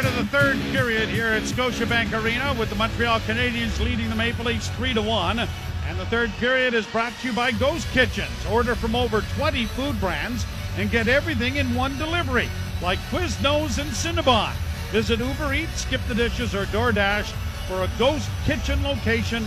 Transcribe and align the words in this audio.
start 0.00 0.18
of 0.18 0.30
the 0.30 0.38
third 0.38 0.58
period 0.72 1.10
here 1.10 1.26
at 1.26 1.42
Scotiabank 1.42 2.18
Arena 2.24 2.54
with 2.58 2.70
the 2.70 2.74
Montreal 2.74 3.20
Canadiens 3.20 3.78
leading 3.84 4.08
the 4.08 4.14
Maple 4.14 4.46
Leafs 4.46 4.68
3 4.70 4.94
to 4.94 5.02
1. 5.02 5.38
And 5.38 5.98
the 5.98 6.06
third 6.06 6.30
period 6.38 6.72
is 6.72 6.86
brought 6.86 7.12
to 7.20 7.28
you 7.28 7.34
by 7.34 7.50
Ghost 7.52 7.86
Kitchens. 7.88 8.30
Order 8.50 8.74
from 8.74 8.94
over 8.94 9.20
20 9.36 9.66
food 9.66 10.00
brands 10.00 10.46
and 10.78 10.90
get 10.90 11.06
everything 11.06 11.56
in 11.56 11.74
one 11.74 11.98
delivery, 11.98 12.48
like 12.80 12.98
Quiznos 13.10 13.78
and 13.78 13.90
Cinnabon. 13.90 14.54
Visit 14.90 15.18
Uber 15.18 15.52
Eats, 15.52 15.82
Skip 15.82 16.00
the 16.08 16.14
Dishes, 16.14 16.54
or 16.54 16.64
DoorDash 16.66 17.30
for 17.68 17.82
a 17.82 17.90
Ghost 17.98 18.30
Kitchen 18.46 18.82
location 18.82 19.44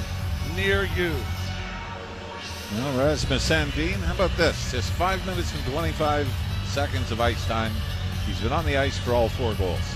near 0.56 0.84
you. 0.96 1.16
Well, 2.76 3.00
Rasmus 3.00 3.50
Sandin, 3.50 3.96
how 4.04 4.14
about 4.14 4.38
this? 4.38 4.72
Just 4.72 4.92
five 4.92 5.26
minutes 5.26 5.52
and 5.56 5.74
25 5.74 6.28
seconds 6.66 7.12
of 7.12 7.22
ice 7.22 7.44
time. 7.48 7.72
He's 8.28 8.40
been 8.40 8.54
on 8.54 8.66
the 8.66 8.78
ice 8.78 9.00
for 9.00 9.14
all 9.14 9.30
four 9.30 9.56
goals. 9.56 9.96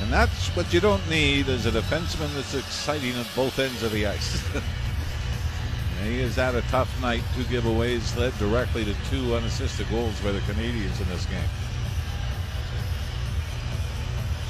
And 0.00 0.12
that's 0.12 0.48
what 0.56 0.72
you 0.72 0.80
don't 0.80 1.08
need 1.08 1.48
as 1.48 1.66
a 1.66 1.70
defenseman 1.70 2.32
that's 2.34 2.54
exciting 2.54 3.14
at 3.16 3.26
both 3.34 3.58
ends 3.58 3.82
of 3.82 3.92
the 3.92 4.06
ice. 4.06 4.42
he 6.04 6.20
has 6.20 6.36
had 6.36 6.54
a 6.54 6.62
tough 6.62 7.00
night. 7.00 7.22
Two 7.34 7.44
giveaways 7.44 8.16
led 8.16 8.36
directly 8.38 8.84
to 8.84 8.94
two 9.10 9.34
unassisted 9.34 9.88
goals 9.90 10.18
by 10.20 10.32
the 10.32 10.40
Canadiens 10.40 11.00
in 11.00 11.08
this 11.08 11.24
game. 11.26 11.48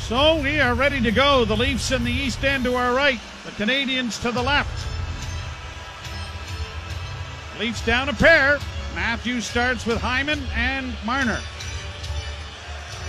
So 0.00 0.40
we 0.42 0.60
are 0.60 0.74
ready 0.74 1.00
to 1.00 1.10
go. 1.10 1.44
The 1.44 1.56
Leafs 1.56 1.90
in 1.90 2.04
the 2.04 2.12
east 2.12 2.44
end 2.44 2.64
to 2.64 2.74
our 2.74 2.94
right, 2.94 3.20
the 3.44 3.52
Canadiens 3.52 4.20
to 4.22 4.32
the 4.32 4.42
left. 4.42 4.86
Leafs 7.58 7.84
down 7.86 8.08
a 8.08 8.12
pair. 8.12 8.58
Matthews 8.94 9.44
starts 9.44 9.86
with 9.86 9.98
Hyman 10.00 10.42
and 10.54 10.94
Marner. 11.04 11.40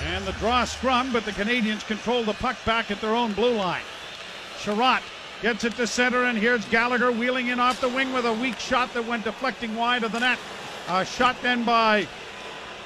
And 0.08 0.24
the 0.26 0.34
draw 0.34 0.66
scrum, 0.66 1.12
but 1.12 1.26
the 1.26 1.32
Canadians 1.32 1.84
control 1.84 2.24
the 2.24 2.34
puck 2.34 2.58
back 2.66 2.92
at 2.92 3.02
their 3.02 3.16
own 3.16 3.34
blue 3.34 3.54
line. 3.56 3.82
Chiarot 4.60 5.02
gets 5.42 5.64
it 5.64 5.76
to 5.76 5.88
center, 5.88 6.26
and 6.26 6.38
here's 6.38 6.64
Gallagher 6.66 7.12
wheeling 7.12 7.48
in 7.48 7.60
off 7.60 7.82
the 7.82 7.90
wing 7.90 8.14
with 8.14 8.26
a 8.26 8.34
weak 8.34 8.60
shot 8.60 8.94
that 8.94 9.06
went 9.06 9.24
deflecting 9.24 9.76
wide 9.76 10.04
of 10.04 10.12
the 10.12 10.20
net. 10.20 10.40
A 10.90 11.04
shot 11.04 11.36
then 11.42 11.64
by 11.64 12.08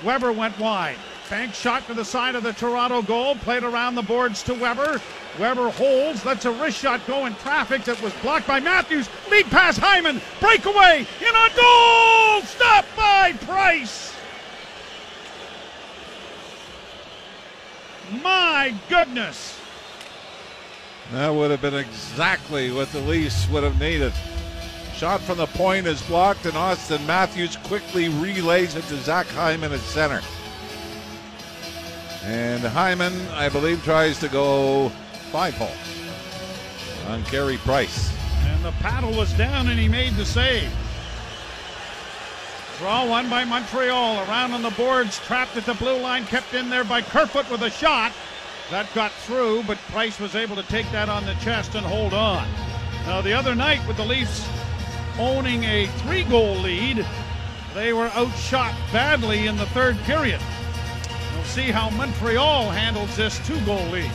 Weber 0.04 0.32
went 0.32 0.58
wide. 0.60 0.98
Bank 1.30 1.54
shot 1.54 1.86
to 1.88 1.94
the 1.94 2.06
side 2.06 2.36
of 2.36 2.44
the 2.44 2.54
Toronto 2.54 3.02
goal, 3.02 3.36
played 3.36 3.64
around 3.64 3.96
the 3.96 4.02
boards 4.02 4.42
to 4.44 4.54
Weber. 4.54 5.00
Weber 5.38 5.70
holds, 5.70 6.26
lets 6.26 6.46
a 6.46 6.52
wrist 6.52 6.80
shot 6.80 7.06
go 7.06 7.28
in 7.28 7.36
traffic 7.36 7.84
that 7.84 8.02
was 8.02 8.14
blocked 8.22 8.48
by 8.48 8.60
Matthews. 8.60 9.08
Lead 9.30 9.46
pass 9.46 9.78
Hyman, 9.78 10.22
breakaway, 10.40 11.06
in 11.22 11.36
on 11.36 11.50
goal, 11.56 12.42
stopped 12.48 12.96
by 12.96 13.34
Price. 13.46 14.16
My 18.22 18.74
goodness. 18.90 19.60
That 21.12 21.30
would 21.30 21.52
have 21.52 21.62
been 21.62 21.76
exactly 21.76 22.72
what 22.72 22.92
the 22.92 23.00
Leafs 23.00 23.50
would 23.50 23.64
have 23.64 23.80
needed. 23.80 24.14
Shot 24.96 25.22
from 25.22 25.38
the 25.38 25.48
point 25.48 25.88
is 25.88 26.02
blocked, 26.04 26.46
and 26.46 26.54
Auston 26.54 27.06
Matthews 27.06 27.56
quickly 27.56 28.10
relays 28.10 28.76
it 28.76 28.84
to 28.86 28.98
Zach 28.98 29.28
Hyman 29.28 29.72
at 29.72 29.80
center. 29.80 30.22
And 32.24 32.62
Hyman, 32.62 33.14
I 33.30 33.50
believe, 33.50 33.84
tries 33.84 34.20
to 34.20 34.28
go 34.28 34.90
five 35.32 35.56
hole 35.56 35.72
on 37.08 37.24
Carey 37.24 37.58
Price. 37.58 38.14
And 38.44 38.64
the 38.64 38.72
paddle 38.74 39.14
was 39.14 39.32
down 39.34 39.68
and 39.68 39.80
he 39.80 39.88
made 39.88 40.16
the 40.16 40.26
save. 40.26 40.72
Draw 42.80 43.08
one 43.08 43.30
by 43.30 43.44
Montreal. 43.44 44.20
Around 44.20 44.54
on 44.54 44.62
the 44.62 44.70
boards, 44.70 45.20
trapped 45.20 45.58
at 45.58 45.66
the 45.66 45.74
blue 45.74 45.98
line, 45.98 46.26
kept 46.26 46.54
in 46.54 46.70
there 46.70 46.86
by 46.86 47.02
Kerfoot 47.02 47.52
with 47.52 47.62
a 47.64 47.70
shot. 47.70 48.14
That 48.72 48.88
got 48.94 49.12
through, 49.12 49.64
but 49.64 49.78
Price 49.90 50.18
was 50.18 50.34
able 50.34 50.56
to 50.56 50.64
take 50.64 50.90
that 50.94 51.10
on 51.10 51.26
the 51.26 51.34
chest 51.36 51.76
and 51.76 51.86
hold 51.86 52.14
on. 52.14 52.48
Now, 53.06 53.20
the 53.20 53.34
other 53.34 53.54
night, 53.54 53.86
with 53.86 53.98
the 53.98 54.06
Leafs 54.06 54.48
owning 55.18 55.66
a 55.66 55.88
three 55.98 56.24
goal 56.24 56.56
lead, 56.56 57.06
they 57.74 57.92
were 57.92 58.08
outshot 58.14 58.74
badly 58.94 59.48
in 59.48 59.58
the 59.58 59.66
third 59.68 59.98
period. 60.04 60.40
We'll 61.36 61.44
see 61.44 61.72
how 61.72 61.90
Montreal 61.90 62.70
handles 62.70 63.14
this 63.18 63.46
two 63.46 63.60
goal 63.66 63.86
lead. 63.88 64.12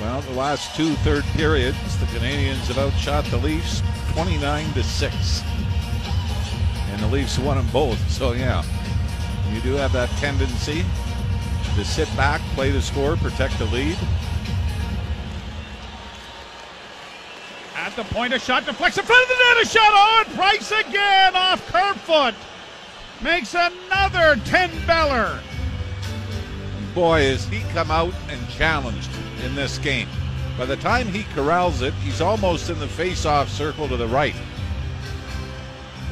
Well, 0.00 0.20
the 0.20 0.34
last 0.34 0.76
two 0.76 0.94
third 0.96 1.24
periods, 1.32 1.98
the 1.98 2.06
Canadiens 2.06 2.68
have 2.68 2.78
outshot 2.78 3.24
the 3.24 3.38
Leafs 3.38 3.82
29 4.12 4.72
to 4.74 4.84
6. 4.84 5.42
And 6.96 7.04
the 7.04 7.08
Leafs 7.08 7.38
won 7.38 7.58
them 7.58 7.68
both. 7.74 7.98
So, 8.10 8.32
yeah, 8.32 8.64
you 9.52 9.60
do 9.60 9.74
have 9.74 9.92
that 9.92 10.08
tendency 10.16 10.82
to 11.74 11.84
sit 11.84 12.08
back, 12.16 12.40
play 12.54 12.70
the 12.70 12.80
score, 12.80 13.16
protect 13.16 13.58
the 13.58 13.66
lead. 13.66 13.98
At 17.74 17.94
the 17.96 18.04
point, 18.04 18.32
a 18.32 18.38
shot 18.38 18.64
deflects 18.64 18.96
in 18.96 19.04
front 19.04 19.22
of 19.24 19.28
the 19.28 19.44
net. 19.44 19.66
A 19.66 19.68
shot 19.68 19.92
on 19.92 20.34
Price 20.36 20.72
again 20.72 21.36
off 21.36 21.66
Kerfoot. 21.66 22.34
Makes 23.22 23.54
another 23.54 24.40
10 24.46 24.86
beller. 24.86 25.38
Boy, 26.94 27.24
has 27.24 27.44
he 27.44 27.60
come 27.74 27.90
out 27.90 28.14
and 28.30 28.48
challenged 28.48 29.10
in 29.44 29.54
this 29.54 29.76
game. 29.76 30.08
By 30.56 30.64
the 30.64 30.76
time 30.76 31.08
he 31.08 31.24
corrals 31.34 31.82
it, 31.82 31.92
he's 32.02 32.22
almost 32.22 32.70
in 32.70 32.78
the 32.78 32.88
face-off 32.88 33.50
circle 33.50 33.86
to 33.86 33.98
the 33.98 34.08
right. 34.08 34.34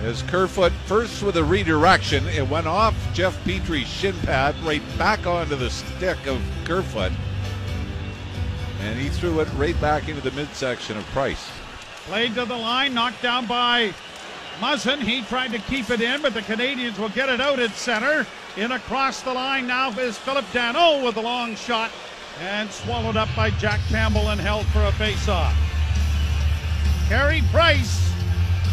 As 0.04 0.20
Kerfoot 0.24 0.70
first 0.84 1.22
with 1.22 1.38
a 1.38 1.42
redirection, 1.42 2.26
it 2.28 2.46
went 2.46 2.66
off 2.66 2.94
Jeff 3.14 3.42
Petry's 3.42 3.88
shin 3.88 4.14
pad 4.18 4.54
right 4.62 4.82
back 4.98 5.26
onto 5.26 5.56
the 5.56 5.70
stick 5.70 6.26
of 6.26 6.42
Kerfoot. 6.64 7.10
And 8.80 8.98
he 8.98 9.08
threw 9.08 9.40
it 9.40 9.48
right 9.54 9.80
back 9.80 10.10
into 10.10 10.20
the 10.20 10.30
midsection 10.32 10.98
of 10.98 11.04
Price. 11.06 11.50
Played 12.04 12.34
to 12.34 12.44
the 12.44 12.54
line, 12.54 12.92
knocked 12.92 13.22
down 13.22 13.46
by 13.46 13.94
Muzzin. 14.60 15.00
He 15.00 15.22
tried 15.22 15.52
to 15.52 15.58
keep 15.58 15.88
it 15.88 16.02
in, 16.02 16.20
but 16.20 16.34
the 16.34 16.42
Canadians 16.42 16.98
will 16.98 17.08
get 17.08 17.30
it 17.30 17.40
out 17.40 17.58
at 17.58 17.70
center. 17.70 18.26
In 18.58 18.72
across 18.72 19.22
the 19.22 19.32
line 19.32 19.66
now 19.66 19.88
is 19.98 20.18
Philip 20.18 20.44
Danault 20.52 21.02
with 21.02 21.16
a 21.16 21.22
long 21.22 21.56
shot 21.56 21.90
and 22.42 22.70
swallowed 22.70 23.16
up 23.16 23.30
by 23.34 23.48
Jack 23.52 23.80
Campbell 23.88 24.28
and 24.28 24.40
held 24.40 24.66
for 24.66 24.84
a 24.84 24.92
face-off. 24.92 25.56
Carey 27.08 27.42
Price, 27.50 28.12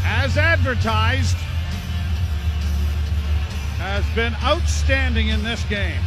as 0.04 0.38
advertised, 0.38 1.36
has 3.78 4.06
been 4.16 4.36
outstanding 4.44 5.30
in 5.30 5.44
this 5.44 5.64
game. 5.66 6.02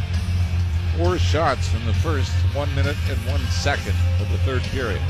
Four 0.97 1.17
shots 1.17 1.73
in 1.73 1.85
the 1.85 1.93
first 1.93 2.31
one 2.53 2.73
minute 2.73 2.95
and 3.09 3.17
one 3.27 3.41
second 3.47 3.95
of 4.21 4.31
the 4.31 4.37
third 4.39 4.61
period. 4.63 5.01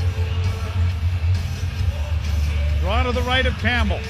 Draw 2.80 3.04
to 3.04 3.12
the 3.12 3.22
right 3.22 3.46
of 3.46 3.54
Campbell. 3.58 4.00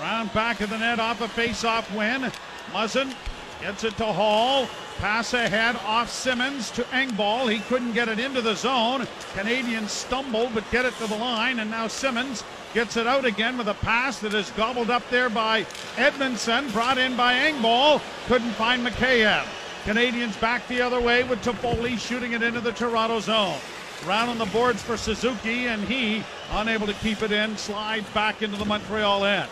Around 0.00 0.32
back 0.34 0.60
of 0.60 0.70
the 0.70 0.78
net 0.78 1.00
off 1.00 1.20
a 1.20 1.28
face-off 1.28 1.94
win. 1.94 2.30
Muzzin 2.72 3.14
gets 3.60 3.84
it 3.84 3.96
to 3.96 4.04
Holl. 4.04 4.66
Pass 4.98 5.34
ahead 5.34 5.76
off 5.84 6.10
Simmonds 6.10 6.70
to 6.72 6.82
Engvall. 6.84 7.50
He 7.52 7.58
couldn't 7.60 7.92
get 7.92 8.08
it 8.08 8.18
into 8.18 8.40
the 8.40 8.54
zone. 8.54 9.06
Canadians 9.34 9.90
stumbled 9.90 10.54
but 10.54 10.70
get 10.70 10.84
it 10.84 10.94
to 10.98 11.06
the 11.06 11.16
line, 11.16 11.58
and 11.58 11.70
now 11.70 11.88
Simmonds 11.88 12.44
gets 12.72 12.96
it 12.96 13.06
out 13.06 13.24
again 13.24 13.58
with 13.58 13.68
a 13.68 13.74
pass 13.74 14.18
that 14.20 14.32
is 14.32 14.50
gobbled 14.50 14.90
up 14.90 15.02
there 15.10 15.28
by 15.28 15.64
Edmundson, 15.96 16.72
brought 16.72 16.98
in 16.98 17.16
by 17.16 17.34
Engvall. 17.34 18.00
Couldn't 18.26 18.52
find 18.52 18.86
Mikheyev. 18.86 19.44
Canadians 19.84 20.36
back 20.36 20.66
the 20.68 20.80
other 20.80 21.00
way 21.00 21.24
with 21.24 21.42
Toffoli 21.42 21.98
shooting 21.98 22.32
it 22.32 22.42
into 22.42 22.60
the 22.60 22.72
Toronto 22.72 23.18
zone. 23.18 23.58
Round 24.06 24.30
on 24.30 24.38
the 24.38 24.46
boards 24.46 24.82
for 24.82 24.96
Suzuki, 24.96 25.66
and 25.66 25.82
he, 25.84 26.22
unable 26.52 26.86
to 26.86 26.94
keep 26.94 27.22
it 27.22 27.32
in, 27.32 27.56
slides 27.56 28.08
back 28.10 28.42
into 28.42 28.56
the 28.56 28.64
Montreal 28.64 29.24
end. 29.24 29.50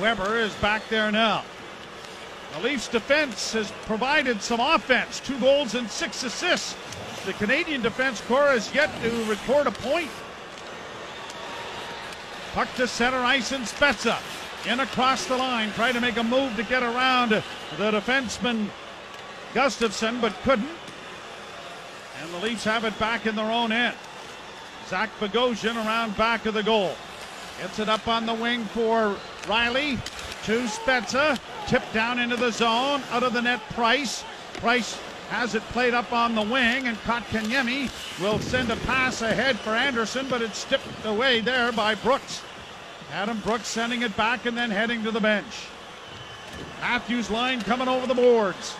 Weber 0.00 0.38
is 0.38 0.52
back 0.54 0.88
there 0.88 1.12
now. 1.12 1.44
The 2.52 2.60
Leafs 2.60 2.88
defense 2.88 3.54
has 3.54 3.72
provided 3.86 4.42
some 4.42 4.60
offense, 4.60 5.20
two 5.20 5.38
goals 5.38 5.74
and 5.74 5.90
six 5.90 6.22
assists. 6.22 6.76
The 7.24 7.32
Canadian 7.34 7.82
Defense 7.82 8.20
Corps 8.22 8.50
has 8.50 8.74
yet 8.74 8.90
to 9.02 9.24
record 9.24 9.66
a 9.66 9.70
point. 9.70 10.10
Puck 12.52 12.68
to 12.74 12.86
center 12.86 13.18
ice 13.18 13.52
and 13.52 13.64
Spezza 13.64 14.18
in 14.66 14.80
across 14.80 15.24
the 15.26 15.36
line, 15.36 15.72
trying 15.72 15.94
to 15.94 16.00
make 16.00 16.18
a 16.18 16.22
move 16.22 16.54
to 16.56 16.62
get 16.64 16.82
around 16.82 17.30
the 17.30 17.90
defenseman 17.90 18.68
Gustafsson, 19.54 20.20
but 20.20 20.34
couldn't. 20.42 20.68
And 22.22 22.34
the 22.34 22.38
Leafs 22.38 22.64
have 22.64 22.84
it 22.84 22.98
back 22.98 23.26
in 23.26 23.34
their 23.34 23.50
own 23.50 23.72
end. 23.72 23.96
Zach 24.88 25.10
Bogosian 25.18 25.76
around 25.76 26.16
back 26.16 26.44
of 26.44 26.54
the 26.54 26.62
goal. 26.62 26.94
Gets 27.60 27.78
it 27.78 27.88
up 27.88 28.06
on 28.08 28.26
the 28.26 28.34
wing 28.34 28.64
for 28.66 29.16
Rielly 29.42 29.98
to 30.44 30.66
Spencer. 30.68 31.38
Tipped 31.66 31.92
down 31.92 32.18
into 32.18 32.36
the 32.36 32.50
zone. 32.50 33.02
Out 33.10 33.22
of 33.22 33.32
the 33.32 33.42
net, 33.42 33.60
Price. 33.70 34.24
Price 34.54 34.98
has 35.30 35.54
it 35.54 35.62
played 35.68 35.94
up 35.94 36.12
on 36.12 36.34
the 36.34 36.42
wing, 36.42 36.88
and 36.88 36.96
Kotkaniemi 36.98 37.90
will 38.20 38.38
send 38.38 38.70
a 38.70 38.76
pass 38.76 39.22
ahead 39.22 39.58
for 39.58 39.70
Anderson, 39.70 40.26
but 40.28 40.42
it's 40.42 40.64
tipped 40.64 40.84
away 41.04 41.40
there 41.40 41.72
by 41.72 41.94
Brooks. 41.94 42.42
Adam 43.12 43.38
Brooks 43.40 43.68
sending 43.68 44.02
it 44.02 44.14
back 44.16 44.46
and 44.46 44.56
then 44.56 44.70
heading 44.70 45.02
to 45.04 45.10
the 45.10 45.20
bench. 45.20 45.66
Matthews 46.80 47.30
line 47.30 47.62
coming 47.62 47.88
over 47.88 48.06
the 48.06 48.14
boards. 48.14 48.74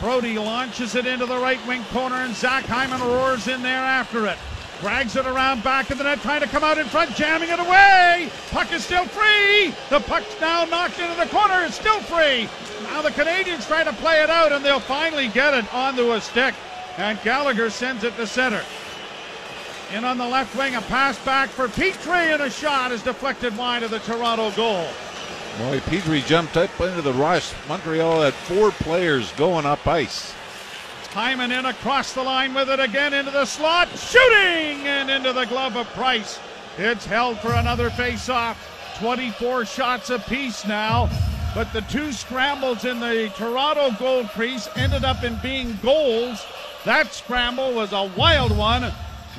Brodie 0.00 0.38
launches 0.38 0.94
it 0.94 1.06
into 1.06 1.26
the 1.26 1.36
right 1.36 1.64
wing 1.66 1.84
corner, 1.84 2.16
and 2.16 2.34
Zach 2.34 2.64
Hyman 2.64 3.00
roars 3.00 3.48
in 3.48 3.62
there 3.62 3.82
after 3.82 4.26
it. 4.26 4.38
Drags 4.80 5.14
it 5.14 5.26
around 5.26 5.62
back 5.62 5.90
of 5.90 5.98
the 5.98 6.04
net, 6.04 6.20
trying 6.20 6.40
to 6.40 6.46
come 6.46 6.64
out 6.64 6.78
in 6.78 6.86
front, 6.86 7.14
jamming 7.14 7.50
it 7.50 7.60
away. 7.60 8.30
Puck 8.50 8.72
is 8.72 8.82
still 8.82 9.04
free. 9.04 9.74
The 9.90 10.00
puck's 10.00 10.40
now 10.40 10.64
knocked 10.64 10.98
into 10.98 11.14
the 11.16 11.26
corner. 11.26 11.62
It's 11.64 11.74
still 11.74 12.00
free. 12.00 12.48
Now 12.84 13.02
the 13.02 13.10
Canadians 13.10 13.66
try 13.66 13.84
to 13.84 13.92
play 13.94 14.22
it 14.22 14.30
out, 14.30 14.52
and 14.52 14.64
they'll 14.64 14.80
finally 14.80 15.28
get 15.28 15.52
it 15.52 15.72
onto 15.74 16.12
a 16.12 16.20
stick. 16.20 16.54
And 16.96 17.20
Gallagher 17.22 17.68
sends 17.68 18.04
it 18.04 18.16
to 18.16 18.26
center. 18.26 18.62
In 19.92 20.04
on 20.04 20.16
the 20.16 20.26
left 20.26 20.56
wing, 20.56 20.74
a 20.74 20.80
pass 20.82 21.18
back 21.26 21.50
for 21.50 21.68
Petry, 21.68 22.32
and 22.32 22.40
a 22.40 22.48
shot 22.48 22.90
is 22.90 23.02
deflected 23.02 23.56
wide 23.58 23.82
of 23.82 23.90
the 23.90 23.98
Toronto 23.98 24.50
goal. 24.52 24.86
Boy, 25.58 25.80
Petry 25.80 26.24
jumped 26.24 26.56
up 26.56 26.70
into 26.80 27.02
the 27.02 27.12
rush. 27.12 27.52
Montreal 27.68 28.22
had 28.22 28.32
four 28.32 28.70
players 28.70 29.30
going 29.32 29.66
up 29.66 29.86
ice. 29.86 30.32
Hyman 31.10 31.50
in 31.50 31.66
across 31.66 32.12
the 32.12 32.22
line 32.22 32.54
with 32.54 32.70
it 32.70 32.78
again 32.78 33.12
into 33.12 33.32
the 33.32 33.44
slot, 33.44 33.88
shooting 33.98 34.86
and 34.86 35.10
into 35.10 35.32
the 35.32 35.44
glove 35.46 35.76
of 35.76 35.88
Price. 35.88 36.38
It's 36.78 37.04
held 37.04 37.40
for 37.40 37.52
another 37.52 37.90
face-off. 37.90 38.56
24 39.00 39.64
shots 39.64 40.10
apiece 40.10 40.64
now, 40.66 41.10
but 41.52 41.72
the 41.72 41.80
two 41.82 42.12
scrambles 42.12 42.84
in 42.84 43.00
the 43.00 43.32
Toronto 43.36 43.90
goal 43.98 44.24
crease 44.28 44.68
ended 44.76 45.04
up 45.04 45.24
in 45.24 45.36
being 45.42 45.76
goals. 45.82 46.44
That 46.84 47.12
scramble 47.12 47.74
was 47.74 47.92
a 47.92 48.08
wild 48.16 48.56
one, 48.56 48.92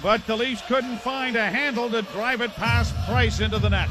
but 0.04 0.26
the 0.28 0.36
Leafs 0.36 0.62
couldn't 0.68 0.98
find 0.98 1.38
a 1.38 1.50
handle 1.50 1.90
to 1.90 2.02
drive 2.02 2.42
it 2.42 2.52
past 2.56 2.94
Price 3.06 3.40
into 3.40 3.60
the 3.60 3.70
net. 3.70 3.88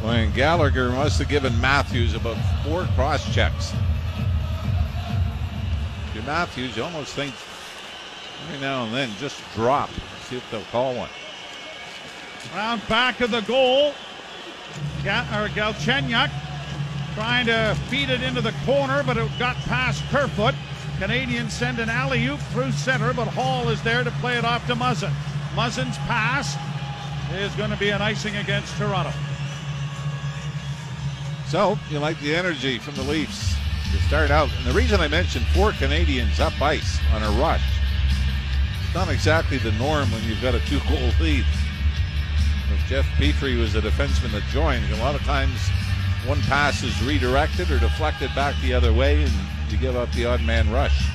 When 0.00 0.32
Gallagher 0.32 0.90
must 0.90 1.20
have 1.20 1.28
given 1.28 1.60
Matthews 1.60 2.14
about 2.14 2.36
four 2.64 2.86
cross 2.96 3.32
checks. 3.32 3.72
Matthews, 6.26 6.76
you 6.76 6.84
almost 6.84 7.14
think 7.14 7.34
every 8.46 8.60
now 8.60 8.84
and 8.84 8.94
then 8.94 9.10
just 9.18 9.40
drop, 9.54 9.90
see 10.28 10.36
if 10.36 10.50
they'll 10.50 10.62
call 10.70 10.94
one. 10.94 11.08
Round 12.54 12.86
back 12.88 13.20
of 13.20 13.30
the 13.30 13.40
goal. 13.42 13.92
Or 15.04 15.48
Galchenyuk 15.48 16.30
trying 17.14 17.46
to 17.46 17.76
feed 17.88 18.08
it 18.08 18.22
into 18.22 18.40
the 18.40 18.54
corner, 18.64 19.02
but 19.02 19.16
it 19.16 19.28
got 19.38 19.56
past 19.56 20.02
Kerfoot. 20.10 20.54
Canadians 20.98 21.52
send 21.52 21.78
an 21.78 21.90
alley 21.90 22.24
oop 22.26 22.40
through 22.52 22.72
center, 22.72 23.12
but 23.12 23.26
Holl 23.28 23.68
is 23.68 23.82
there 23.82 24.04
to 24.04 24.10
play 24.12 24.38
it 24.38 24.44
off 24.44 24.66
to 24.68 24.74
Muzzin. 24.74 25.12
Muzzin's 25.54 25.98
pass 25.98 26.56
is 27.32 27.52
going 27.54 27.70
to 27.70 27.76
be 27.76 27.90
an 27.90 28.00
icing 28.00 28.36
against 28.36 28.76
Toronto. 28.76 29.12
So, 31.48 31.78
you 31.90 31.98
like 31.98 32.18
the 32.20 32.34
energy 32.34 32.78
from 32.78 32.94
the 32.94 33.02
Leafs 33.02 33.56
to 33.92 34.02
start 34.08 34.30
out. 34.30 34.50
And 34.56 34.66
the 34.66 34.72
reason 34.72 35.00
I 35.00 35.08
mentioned 35.08 35.46
four 35.48 35.72
Canadians 35.72 36.40
up 36.40 36.60
ice 36.60 36.98
on 37.12 37.22
a 37.22 37.30
rush, 37.40 37.64
it's 38.84 38.94
not 38.94 39.08
exactly 39.08 39.58
the 39.58 39.72
norm 39.72 40.10
when 40.10 40.22
you've 40.24 40.42
got 40.42 40.54
a 40.54 40.60
two 40.60 40.80
goal 40.80 41.10
lead. 41.20 41.46
Jeff 42.88 43.06
Petry 43.16 43.58
was 43.58 43.74
a 43.74 43.80
defenseman 43.80 44.32
that 44.32 44.42
joined, 44.50 44.84
a 44.92 44.96
lot 44.96 45.14
of 45.14 45.22
times 45.22 45.58
one 46.26 46.40
pass 46.42 46.82
is 46.82 47.02
redirected 47.02 47.70
or 47.70 47.78
deflected 47.78 48.34
back 48.34 48.54
the 48.60 48.72
other 48.72 48.92
way, 48.92 49.22
and 49.22 49.32
you 49.68 49.78
give 49.78 49.96
up 49.96 50.12
the 50.12 50.24
odd 50.24 50.42
man 50.42 50.70
rush. 50.70 51.08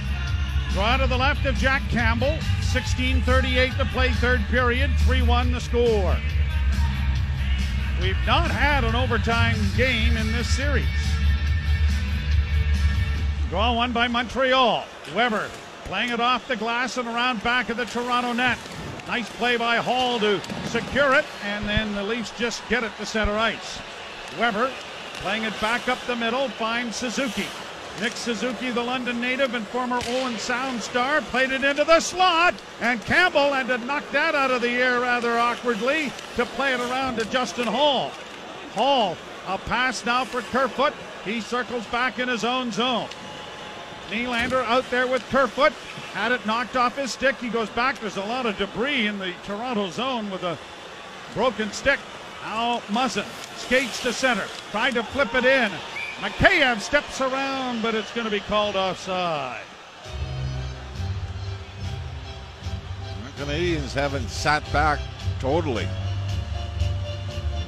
Draw 0.74 0.98
to 0.98 1.08
the 1.08 1.18
left 1.18 1.46
of 1.46 1.56
Jack 1.56 1.82
Campbell. 1.90 2.38
16:38 2.62 3.78
to 3.78 3.86
play, 3.86 4.12
third 4.14 4.42
period. 4.50 4.92
3-1 5.06 5.54
the 5.54 5.62
score. 5.62 6.18
We've 8.02 8.18
not 8.26 8.52
had 8.52 8.84
an 8.84 8.96
overtime 8.96 9.58
game 9.78 10.18
in 10.18 10.32
this 10.32 10.48
series. 10.48 11.07
Draw 13.50 13.76
one 13.76 13.94
by 13.94 14.10
Montreal. 14.10 14.84
Weber 15.16 15.50
playing 15.86 16.10
it 16.10 16.20
off 16.20 16.50
the 16.50 16.58
glass 16.58 16.98
and 16.98 17.08
around 17.08 17.42
back 17.44 17.70
of 17.70 17.78
the 17.78 17.86
Toronto 17.86 18.34
net. 18.34 18.58
Nice 19.08 19.30
play 19.30 19.56
by 19.56 19.78
Holl 19.78 20.20
to 20.20 20.42
secure 20.66 21.14
it, 21.14 21.24
and 21.46 21.68
then 21.68 21.96
the 21.96 22.04
Leafs 22.04 22.32
just 22.38 22.68
get 22.68 22.84
it 22.84 22.92
to 22.98 23.06
center 23.06 23.38
ice. 23.38 23.80
Weber 24.38 24.70
playing 25.22 25.44
it 25.44 25.54
back 25.62 25.88
up 25.88 25.98
the 26.08 26.16
middle, 26.16 26.50
finds 26.50 26.98
Suzuki. 26.98 27.46
Nick 28.02 28.12
Suzuki, 28.12 28.70
the 28.70 28.84
London 28.84 29.22
native 29.22 29.56
and 29.56 29.66
former 29.68 30.02
Owen 30.08 30.38
Sound 30.38 30.82
star, 30.82 31.22
played 31.22 31.52
it 31.52 31.64
into 31.64 31.86
the 31.86 32.02
slot, 32.02 32.54
and 32.82 33.02
Campbell 33.06 33.54
had 33.54 33.68
to 33.68 33.78
knock 33.78 34.04
that 34.12 34.36
out 34.36 34.52
of 34.52 34.62
the 34.62 34.70
air 34.72 35.00
rather 35.00 35.40
awkwardly 35.40 36.12
to 36.36 36.46
play 36.46 36.74
it 36.74 36.82
around 36.82 37.16
to 37.16 37.26
Justin 37.30 37.68
Holl. 37.68 38.12
Holl, 38.74 39.16
a 39.48 39.58
pass 39.58 40.06
now 40.06 40.26
for 40.26 40.42
Kerfoot. 40.42 40.94
He 41.24 41.40
circles 41.40 41.86
back 41.88 42.20
in 42.20 42.28
his 42.28 42.44
own 42.44 42.72
zone. 42.74 43.08
Nylander 44.10 44.64
out 44.64 44.90
there 44.90 45.08
with 45.08 45.28
Kerfoot. 45.30 45.74
Had 46.14 46.32
it 46.32 46.46
knocked 46.46 46.76
off 46.76 46.98
his 46.98 47.12
stick. 47.12 47.36
He 47.36 47.50
goes 47.50 47.70
back. 47.70 48.00
There's 48.00 48.18
a 48.18 48.24
lot 48.24 48.46
of 48.46 48.58
debris 48.58 49.08
in 49.08 49.20
the 49.20 49.34
Toronto 49.44 49.90
zone 49.90 50.32
with 50.32 50.44
a 50.44 50.58
broken 51.34 51.72
stick. 51.72 52.00
Now 52.44 52.80
Muzzin 52.88 53.26
skates 53.58 54.02
to 54.04 54.14
center. 54.14 54.46
Tried 54.72 54.94
to 54.94 55.04
flip 55.04 55.36
it 55.36 55.46
in. 55.46 55.72
Mikheyev 56.20 56.80
steps 56.80 57.22
around, 57.22 57.82
but 57.82 57.94
it's 57.94 58.12
going 58.14 58.26
to 58.26 58.32
be 58.32 58.40
called 58.40 58.76
offside. 58.76 59.62
The 63.26 63.44
Canadians 63.44 63.94
haven't 63.94 64.30
sat 64.30 64.64
back 64.74 65.00
totally. 65.40 65.88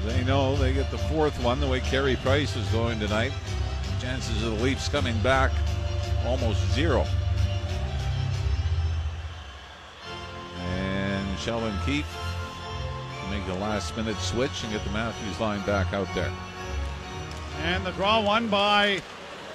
They 0.05 0.23
know 0.23 0.55
they 0.55 0.73
get 0.73 0.89
the 0.89 0.97
fourth 0.97 1.43
one 1.43 1.59
the 1.59 1.67
way 1.67 1.81
Carey 1.81 2.15
Price 2.15 2.55
is 2.55 2.67
going 2.69 2.99
tonight. 2.99 3.33
Chances 3.99 4.41
of 4.43 4.57
the 4.57 4.63
Leafs 4.63 4.87
coming 4.87 5.19
back 5.19 5.51
almost 6.25 6.59
zero. 6.73 7.05
And 10.59 11.39
Sheldon 11.39 11.75
Keefe 11.85 12.05
make 13.29 13.45
the 13.45 13.55
last 13.55 13.95
minute 13.95 14.17
switch 14.17 14.63
and 14.63 14.71
get 14.71 14.83
the 14.83 14.91
Matthews 14.91 15.39
line 15.39 15.65
back 15.65 15.93
out 15.93 16.07
there. 16.15 16.31
And 17.63 17.85
the 17.85 17.91
draw 17.91 18.21
one 18.21 18.47
by 18.47 19.01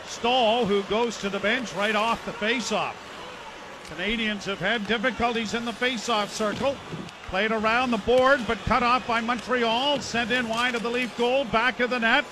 Staal, 0.07 0.67
who 0.67 0.83
goes 0.85 1.19
to 1.19 1.29
the 1.29 1.41
bench 1.41 1.73
right 1.75 1.97
off 1.97 2.25
the 2.25 2.33
faceoff. 2.33 2.95
Canadians 3.91 4.45
have 4.45 4.61
had 4.61 4.87
difficulties 4.87 5.55
in 5.55 5.65
the 5.65 5.73
faceoff 5.73 6.29
circle. 6.29 6.77
Played 7.29 7.53
around 7.53 7.91
the 7.91 7.99
board, 7.99 8.41
but 8.47 8.59
cut 8.59 8.83
off 8.83 9.07
by 9.07 9.21
Montreal. 9.21 10.01
Sent 10.01 10.31
in 10.31 10.49
wide 10.49 10.75
of 10.75 10.83
the 10.83 10.91
Leaf 10.91 11.17
goal, 11.17 11.45
back 11.47 11.81
of 11.81 11.91
the 11.91 11.99
net. 11.99 12.25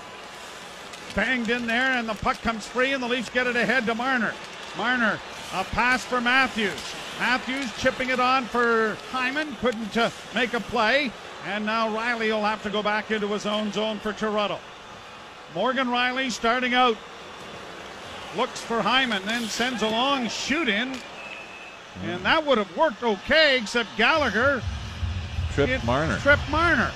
Banged 1.15 1.49
in 1.49 1.67
there, 1.67 1.91
and 1.97 2.09
the 2.09 2.15
puck 2.15 2.41
comes 2.41 2.65
free, 2.65 2.93
and 2.93 3.03
the 3.03 3.07
Leafs 3.07 3.29
get 3.29 3.45
it 3.45 3.55
ahead 3.55 3.85
to 3.85 3.95
Marner. 3.95 4.33
Marner, 4.77 5.19
a 5.53 5.63
pass 5.65 6.03
for 6.03 6.19
Matthews. 6.19 6.73
Matthews 7.19 7.71
chipping 7.77 8.09
it 8.09 8.19
on 8.19 8.45
for 8.45 8.97
Hyman, 9.11 9.55
couldn't 9.61 9.95
uh, 9.95 10.09
make 10.33 10.53
a 10.53 10.59
play. 10.59 11.11
And 11.45 11.65
now 11.65 11.89
Rielly 11.89 12.31
will 12.31 12.43
have 12.43 12.63
to 12.63 12.69
go 12.69 12.81
back 12.81 13.11
into 13.11 13.27
his 13.27 13.45
own 13.45 13.71
zone 13.71 13.99
for 13.99 14.13
Toronto. 14.13 14.59
Morgan 15.53 15.87
Rielly 15.87 16.31
starting 16.31 16.73
out. 16.73 16.97
Looks 18.35 18.61
for 18.61 18.81
Hyman, 18.81 19.23
then 19.25 19.43
sends 19.43 19.83
a 19.83 19.87
long 19.87 20.27
shoot 20.27 20.67
in. 20.67 20.97
And 22.03 22.25
that 22.25 22.43
would 22.43 22.57
have 22.57 22.75
worked 22.75 23.03
okay, 23.03 23.59
except 23.59 23.89
Gallagher 23.97 24.63
tripped 25.51 25.85
Marner. 25.85 26.17
tripped 26.17 26.49
Marner. 26.49 26.91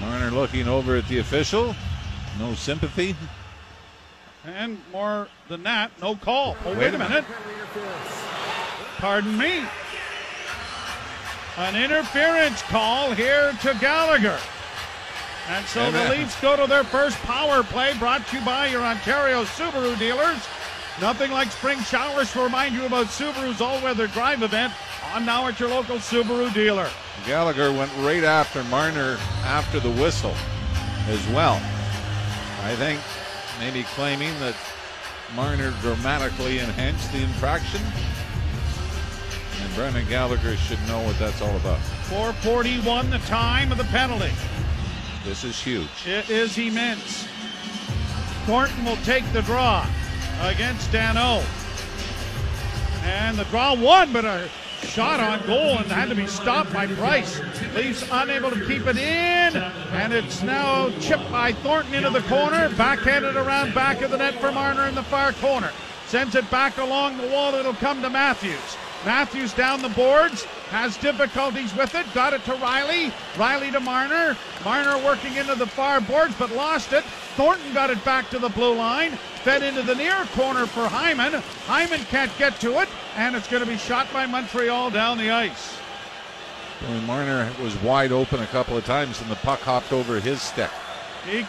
Marner 0.00 0.30
looking 0.30 0.66
over 0.66 0.96
at 0.96 1.06
the 1.08 1.18
official. 1.18 1.74
No 2.38 2.54
sympathy. 2.54 3.16
And 4.44 4.78
more 4.92 5.28
than 5.48 5.62
that, 5.64 5.90
no 6.00 6.14
call. 6.16 6.56
Oh, 6.64 6.74
wait, 6.74 6.94
a 6.94 6.98
minute. 6.98 7.24
Pardon 8.98 9.36
me. 9.36 9.64
An 11.56 11.74
interference 11.76 12.62
call 12.62 13.12
here 13.12 13.52
to 13.62 13.74
Gallagher. 13.80 14.38
And 15.50 15.66
so 15.66 15.80
And 15.80 15.94
the 15.94 15.98
that- 15.98 16.10
Leafs 16.16 16.40
go 16.40 16.56
to 16.56 16.66
their 16.66 16.84
first 16.84 17.16
power 17.22 17.62
play 17.62 17.94
brought 17.98 18.26
to 18.28 18.36
you 18.38 18.44
by 18.44 18.66
your 18.66 18.82
Ontario 18.82 19.44
Subaru 19.44 19.98
dealers. 19.98 20.38
Nothing 21.00 21.30
like 21.32 21.50
spring 21.50 21.80
showers 21.82 22.32
to 22.32 22.40
remind 22.42 22.74
you 22.74 22.84
about 22.86 23.06
Subaru's 23.06 23.60
all 23.60 23.80
weather 23.80 24.06
drive 24.08 24.42
event 24.42 24.72
on 25.14 25.24
now 25.24 25.46
at 25.48 25.58
your 25.58 25.68
local 25.68 25.96
Subaru 25.96 26.52
dealer. 26.52 26.88
Gallagher 27.26 27.72
went 27.72 27.90
right 27.98 28.24
after 28.24 28.62
Marner 28.64 29.16
after 29.44 29.80
the 29.80 29.90
whistle 29.90 30.34
as 31.08 31.26
well. 31.28 31.60
I 32.62 32.74
think 32.76 33.00
maybe 33.58 33.84
claiming 33.94 34.38
that 34.40 34.54
Marner 35.34 35.72
dramatically 35.80 36.58
enhanced 36.58 37.12
the 37.12 37.22
infraction. 37.22 37.80
And 39.62 39.74
Brendan 39.74 40.08
Gallagher 40.08 40.56
should 40.56 40.80
know 40.86 41.02
what 41.02 41.18
that's 41.18 41.40
all 41.42 41.56
about. 41.56 41.78
441 42.08 43.10
the 43.10 43.18
time 43.20 43.72
of 43.72 43.78
the 43.78 43.84
penalty. 43.84 44.32
This 45.24 45.44
is 45.44 45.60
huge. 45.60 45.88
It 46.06 46.30
is 46.30 46.56
immense. 46.56 47.26
Thornton 48.46 48.84
will 48.84 48.96
take 48.98 49.30
the 49.32 49.42
draw 49.42 49.86
against 50.40 50.90
Danault. 50.90 51.44
And 53.04 53.36
the 53.36 53.44
draw 53.44 53.74
won, 53.74 54.12
but 54.12 54.24
a 54.24 54.48
shot 54.82 55.20
on 55.20 55.44
goal 55.46 55.78
and 55.78 55.90
had 55.90 56.08
to 56.08 56.14
be 56.14 56.26
stopped 56.26 56.72
by 56.72 56.86
Price. 56.86 57.40
Leafs 57.74 58.04
unable 58.10 58.50
to 58.50 58.66
keep 58.66 58.86
it 58.86 58.96
in, 58.96 59.56
and 59.56 60.12
it's 60.12 60.42
now 60.42 60.90
chipped 61.00 61.30
by 61.30 61.52
Thornton 61.52 61.94
into 61.94 62.10
the 62.10 62.22
corner, 62.22 62.68
backhanded 62.70 63.36
around 63.36 63.74
back 63.74 64.02
of 64.02 64.10
the 64.10 64.18
net 64.18 64.34
for 64.40 64.52
Marner 64.52 64.86
in 64.86 64.94
the 64.94 65.02
far 65.02 65.32
corner. 65.34 65.70
Sends 66.06 66.34
it 66.34 66.50
back 66.50 66.78
along 66.78 67.18
the 67.18 67.28
wall, 67.28 67.54
it'll 67.54 67.74
come 67.74 68.00
to 68.02 68.10
Matthews. 68.10 68.76
Matthews 69.04 69.52
down 69.54 69.80
the 69.80 69.90
boards, 69.90 70.44
has 70.70 70.96
difficulties 70.96 71.74
with 71.76 71.94
it, 71.94 72.04
got 72.14 72.32
it 72.32 72.44
to 72.44 72.52
Rielly, 72.52 73.10
Rielly 73.34 73.70
to 73.72 73.80
Marner. 73.80 74.36
Marner 74.64 74.98
working 75.04 75.34
into 75.36 75.54
the 75.54 75.66
far 75.66 76.00
boards, 76.00 76.34
but 76.38 76.50
lost 76.50 76.92
it. 76.92 77.04
Thornton 77.36 77.72
got 77.72 77.90
it 77.90 78.04
back 78.04 78.28
to 78.30 78.38
the 78.38 78.48
blue 78.48 78.74
line, 78.74 79.12
fed 79.44 79.62
into 79.62 79.82
the 79.82 79.94
near 79.94 80.24
corner 80.32 80.66
for 80.66 80.88
Hyman. 80.88 81.34
Hyman 81.66 82.00
can't 82.06 82.36
get 82.38 82.58
to 82.60 82.80
it, 82.80 82.88
and 83.18 83.34
it's 83.34 83.48
going 83.48 83.64
to 83.64 83.68
be 83.68 83.76
shot 83.76 84.06
by 84.12 84.26
Montreal 84.26 84.90
down 84.90 85.18
the 85.18 85.30
ice. 85.30 85.76
Boy, 86.80 87.00
Marner 87.00 87.50
was 87.60 87.76
wide 87.82 88.12
open 88.12 88.40
a 88.40 88.46
couple 88.46 88.76
of 88.76 88.84
times, 88.84 89.20
and 89.20 89.28
the 89.28 89.36
puck 89.36 89.58
hopped 89.58 89.92
over 89.92 90.20
his 90.20 90.40
stick. 90.40 90.70
He 91.28 91.44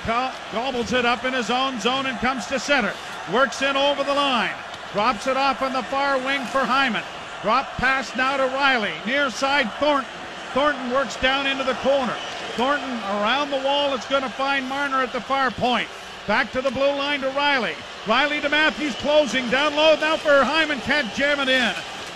gobbles 0.51 0.93
it 0.93 1.05
up 1.05 1.25
in 1.25 1.33
his 1.33 1.51
own 1.51 1.79
zone 1.79 2.07
and 2.07 2.17
comes 2.17 2.47
to 2.47 2.59
center. 2.59 2.91
Works 3.31 3.61
in 3.61 3.77
over 3.77 4.03
the 4.03 4.15
line. 4.15 4.55
Drops 4.93 5.27
it 5.27 5.37
off 5.37 5.61
on 5.61 5.71
the 5.71 5.83
far 5.83 6.17
wing 6.17 6.43
for 6.45 6.61
Hyman. 6.61 7.03
Drop 7.43 7.67
pass 7.73 8.15
now 8.15 8.37
to 8.37 8.47
Rielly. 8.47 8.93
Near 9.05 9.29
side, 9.29 9.71
Thornton. 9.73 10.09
Thornton 10.53 10.89
works 10.89 11.17
down 11.17 11.45
into 11.45 11.63
the 11.63 11.75
corner. 11.75 12.15
Thornton 12.57 12.89
around 12.89 13.51
the 13.51 13.61
wall. 13.63 13.93
It's 13.93 14.09
going 14.09 14.23
to 14.23 14.29
find 14.29 14.67
Marner 14.67 15.03
at 15.03 15.13
the 15.13 15.21
far 15.21 15.51
point. 15.51 15.87
Back 16.25 16.51
to 16.53 16.61
the 16.61 16.71
blue 16.71 16.95
line 16.95 17.21
to 17.21 17.29
Rielly. 17.29 17.75
Rielly 18.05 18.41
to 18.41 18.49
Matthews 18.49 18.95
closing. 18.95 19.49
Down 19.49 19.75
low 19.75 19.95
now 19.95 20.17
for 20.17 20.43
Hyman. 20.43 20.79
Can't 20.81 21.13
jam 21.13 21.39
it 21.39 21.49
in. 21.49 21.73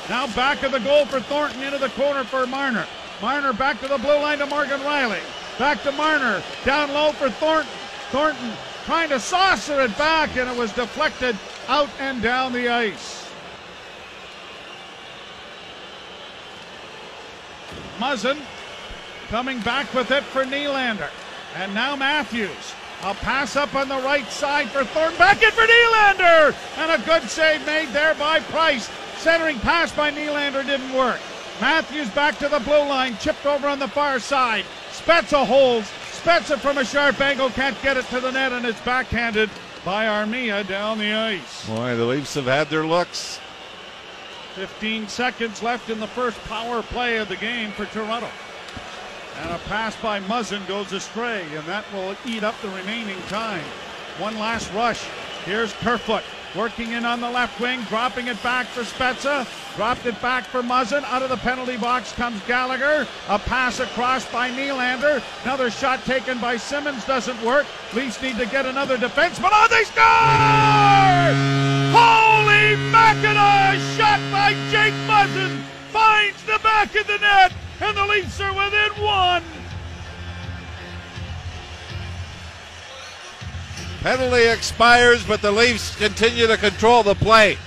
Now 0.09 0.27
back 0.27 0.63
of 0.63 0.71
the 0.71 0.79
goal 0.79 1.05
for 1.05 1.19
Thornton 1.19 1.61
into 1.61 1.77
the 1.77 1.89
corner 1.89 2.23
for 2.23 2.47
Marner. 2.47 2.87
Marner 3.21 3.53
back 3.53 3.79
to 3.81 3.87
the 3.87 3.97
blue 3.97 4.19
line 4.19 4.39
to 4.39 4.45
Morgan 4.45 4.79
Rielly. 4.81 5.21
Back 5.59 5.83
to 5.83 5.91
Marner. 5.91 6.41
Down 6.65 6.91
low 6.93 7.11
for 7.11 7.29
Thornton. 7.29 7.71
Thornton 8.09 8.51
trying 8.85 9.09
to 9.09 9.19
saucer 9.19 9.81
it 9.81 9.97
back, 9.97 10.35
and 10.35 10.49
it 10.49 10.57
was 10.57 10.71
deflected 10.73 11.37
out 11.67 11.89
and 11.99 12.21
down 12.21 12.53
the 12.53 12.69
ice. 12.69 13.31
Muzzin 17.97 18.39
coming 19.29 19.59
back 19.61 19.93
with 19.93 20.11
it 20.11 20.23
for 20.23 20.43
Nylander. 20.43 21.09
And 21.55 21.73
now 21.73 21.95
Matthews. 21.95 22.73
A 23.05 23.13
pass 23.15 23.57
up 23.57 23.75
on 23.75 23.89
the 23.89 23.97
right 23.97 24.29
side 24.31 24.69
for 24.69 24.85
Thornton. 24.85 25.17
Back 25.17 25.43
in 25.43 25.51
for 25.51 25.63
Nylander! 25.63 26.55
And 26.77 26.89
a 26.89 27.05
good 27.05 27.23
save 27.29 27.65
made 27.65 27.89
there 27.89 28.15
by 28.15 28.39
Price. 28.39 28.89
Centering 29.17 29.59
pass 29.59 29.91
by 29.91 30.09
Nylander 30.09 30.65
didn't 30.65 30.93
work. 30.93 31.19
Matthews 31.59 32.09
back 32.11 32.39
to 32.39 32.47
the 32.47 32.59
blue 32.59 32.87
line, 32.87 33.17
chipped 33.17 33.45
over 33.45 33.67
on 33.67 33.79
the 33.79 33.89
far 33.89 34.19
side. 34.19 34.63
Spezza 34.91 35.45
holds. 35.45 35.91
Spezza 36.11 36.57
from 36.57 36.77
a 36.77 36.85
sharp 36.85 37.19
angle 37.19 37.49
can't 37.49 37.79
get 37.81 37.97
it 37.97 38.05
to 38.05 38.21
the 38.21 38.31
net, 38.31 38.53
and 38.53 38.65
it's 38.65 38.79
backhanded 38.81 39.49
by 39.83 40.05
Armia 40.05 40.65
down 40.65 40.97
the 40.97 41.11
ice. 41.11 41.67
Boy, 41.67 41.97
the 41.97 42.05
Leafs 42.05 42.35
have 42.35 42.45
had 42.45 42.69
their 42.69 42.85
looks. 42.85 43.37
15 44.55 45.09
seconds 45.09 45.61
left 45.61 45.89
in 45.89 45.99
the 45.99 46.07
first 46.07 46.41
power 46.45 46.81
play 46.81 47.17
of 47.17 47.27
the 47.27 47.35
game 47.35 47.71
for 47.71 47.85
Toronto. 47.87 48.29
And 49.41 49.51
a 49.51 49.59
pass 49.69 49.95
by 49.97 50.19
Muzzin 50.21 50.65
goes 50.67 50.91
astray, 50.91 51.45
and 51.55 51.65
that 51.65 51.85
will 51.93 52.15
eat 52.25 52.43
up 52.43 52.59
the 52.61 52.69
remaining 52.69 53.21
time. 53.23 53.63
One 54.19 54.37
last 54.37 54.71
rush. 54.73 55.03
Here's 55.45 55.73
Kerfoot 55.73 56.23
working 56.55 56.91
in 56.91 57.05
on 57.05 57.19
the 57.19 57.29
left 57.29 57.59
wing, 57.59 57.81
dropping 57.83 58.27
it 58.27 58.41
back 58.43 58.67
for 58.67 58.81
Spezza. 58.83 59.47
Dropped 59.75 60.05
it 60.05 60.19
back 60.21 60.45
for 60.45 60.61
Muzzin. 60.61 61.03
Out 61.05 61.23
of 61.23 61.29
the 61.29 61.37
penalty 61.37 61.77
box 61.77 62.11
comes 62.13 62.39
Gallagher. 62.43 63.07
A 63.27 63.39
pass 63.39 63.79
across 63.79 64.29
by 64.31 64.49
Nylander. 64.51 65.21
Another 65.43 65.71
shot 65.71 66.03
taken 66.05 66.39
by 66.39 66.57
Simmonds 66.57 67.05
doesn't 67.05 67.41
work. 67.43 67.65
Leafs 67.93 68.21
need 68.21 68.37
to 68.37 68.45
get 68.45 68.65
another 68.65 68.97
defenseman. 68.97 69.49
Oh, 69.51 69.67
they 69.69 69.83
score! 69.83 70.03
Holy 71.91 72.75
Mackinaw! 72.91 73.97
Shot 73.97 74.19
by 74.31 74.53
Jake 74.69 74.93
Muzzin 75.07 75.63
finds 75.91 76.41
the 76.43 76.59
back 76.63 76.95
of 76.95 77.05
the 77.07 77.17
net, 77.19 77.53
and 77.83 77.97
the 77.97 78.05
Leafs 78.05 78.39
are 78.39 78.53
within 78.53 79.03
one. 79.03 79.43
Penalty 84.01 84.47
expires, 84.47 85.25
but 85.25 85.41
the 85.41 85.51
Leafs 85.51 85.95
continue 85.95 86.47
to 86.47 86.57
control 86.57 87.03
the 87.03 87.15
play. 87.15 87.57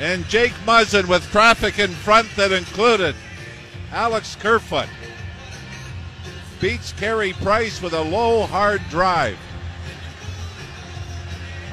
And 0.00 0.26
Jake 0.28 0.52
Muzzin 0.66 1.06
with 1.06 1.22
traffic 1.30 1.78
in 1.78 1.90
front 1.90 2.28
that 2.36 2.50
included 2.50 3.14
Alex 3.92 4.36
Kerfoot 4.36 4.88
beats 6.60 6.92
Carey 6.92 7.32
Price 7.34 7.80
with 7.80 7.92
a 7.92 8.00
low, 8.00 8.46
hard 8.46 8.82
drive. 8.90 9.38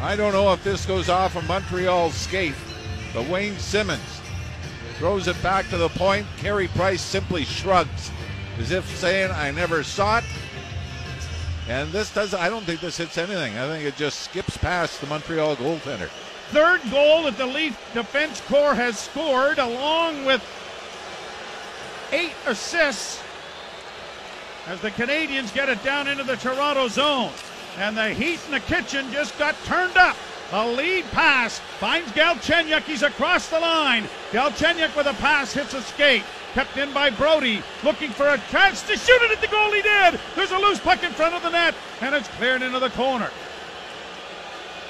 I 0.02 0.16
don't 0.16 0.34
know 0.34 0.54
if 0.54 0.64
this 0.64 0.86
goes 0.86 1.10
off 1.10 1.36
of 1.36 1.48
Montreal's 1.48 2.14
skate, 2.14 2.56
but 3.14 3.28
Wayne 3.28 3.58
Simmonds 3.58 4.21
throws 5.02 5.28
it 5.28 5.42
back 5.42 5.68
to 5.68 5.78
the 5.78 5.90
point. 5.90 6.28
Carey 6.38 6.68
Price 6.68 7.02
simply 7.02 7.44
shrugs 7.44 8.12
as 8.60 8.70
if 8.70 8.86
saying, 8.98 9.32
I 9.32 9.50
never 9.50 9.82
saw 9.82 10.20
it. 10.20 10.24
And 11.68 11.92
this 11.92 12.14
does 12.14 12.36
I 12.36 12.50
don't 12.50 12.64
think 12.66 12.82
this 12.82 12.98
hits 12.98 13.18
anything. 13.18 13.58
I 13.58 13.68
think 13.68 13.84
it 13.84 13.96
just 13.96 14.20
skips 14.20 14.58
past 14.58 15.02
the 15.02 15.08
Montreal 15.08 15.56
goaltender. 15.56 16.08
Third 16.50 16.82
goal 16.92 17.24
that 17.24 17.36
the 17.40 17.48
Leaf 17.48 17.76
defense 17.96 18.42
corps 18.42 18.76
has 18.76 19.00
scored, 19.00 19.58
along 19.58 20.24
with 20.26 20.44
eight 22.12 22.36
assists, 22.46 23.24
as 24.68 24.80
the 24.82 24.92
Canadians 24.92 25.52
get 25.52 25.68
it 25.68 25.84
down 25.84 26.08
into 26.08 26.24
the 26.24 26.36
Toronto 26.36 26.88
zone. 26.88 27.32
And 27.80 27.98
the 27.98 28.14
heat 28.14 28.40
in 28.46 28.52
the 28.52 28.60
kitchen 28.60 29.12
just 29.12 29.36
got 29.40 29.56
turned 29.64 29.98
up. 29.98 30.16
A 30.54 30.68
lead 30.68 31.06
pass 31.12 31.60
finds 31.80 32.12
Galchenyuk. 32.12 32.84
He's 32.84 33.04
across 33.04 33.48
the 33.48 33.60
line. 33.60 34.04
Galchenyuk 34.32 34.96
with 34.98 35.08
a 35.08 35.14
pass 35.14 35.54
hits 35.54 35.74
a 35.74 35.82
skate. 35.82 36.24
Kept 36.54 36.76
in 36.76 36.92
by 36.92 37.10
Brodie, 37.10 37.64
looking 37.86 38.10
for 38.10 38.28
a 38.28 38.38
chance 38.50 38.82
to 38.82 38.98
shoot 38.98 39.22
it 39.22 39.32
at 39.32 39.40
the 39.40 39.48
goal. 39.48 39.72
He 39.72 39.82
did. 39.82 40.20
There's 40.36 40.52
a 40.52 40.58
loose 40.58 40.82
puck 40.82 41.02
in 41.04 41.14
front 41.14 41.34
of 41.34 41.42
the 41.42 41.50
net, 41.50 41.74
and 42.02 42.14
it's 42.14 42.28
cleared 42.28 42.62
into 42.62 42.80
the 42.80 42.90
corner. 42.90 43.32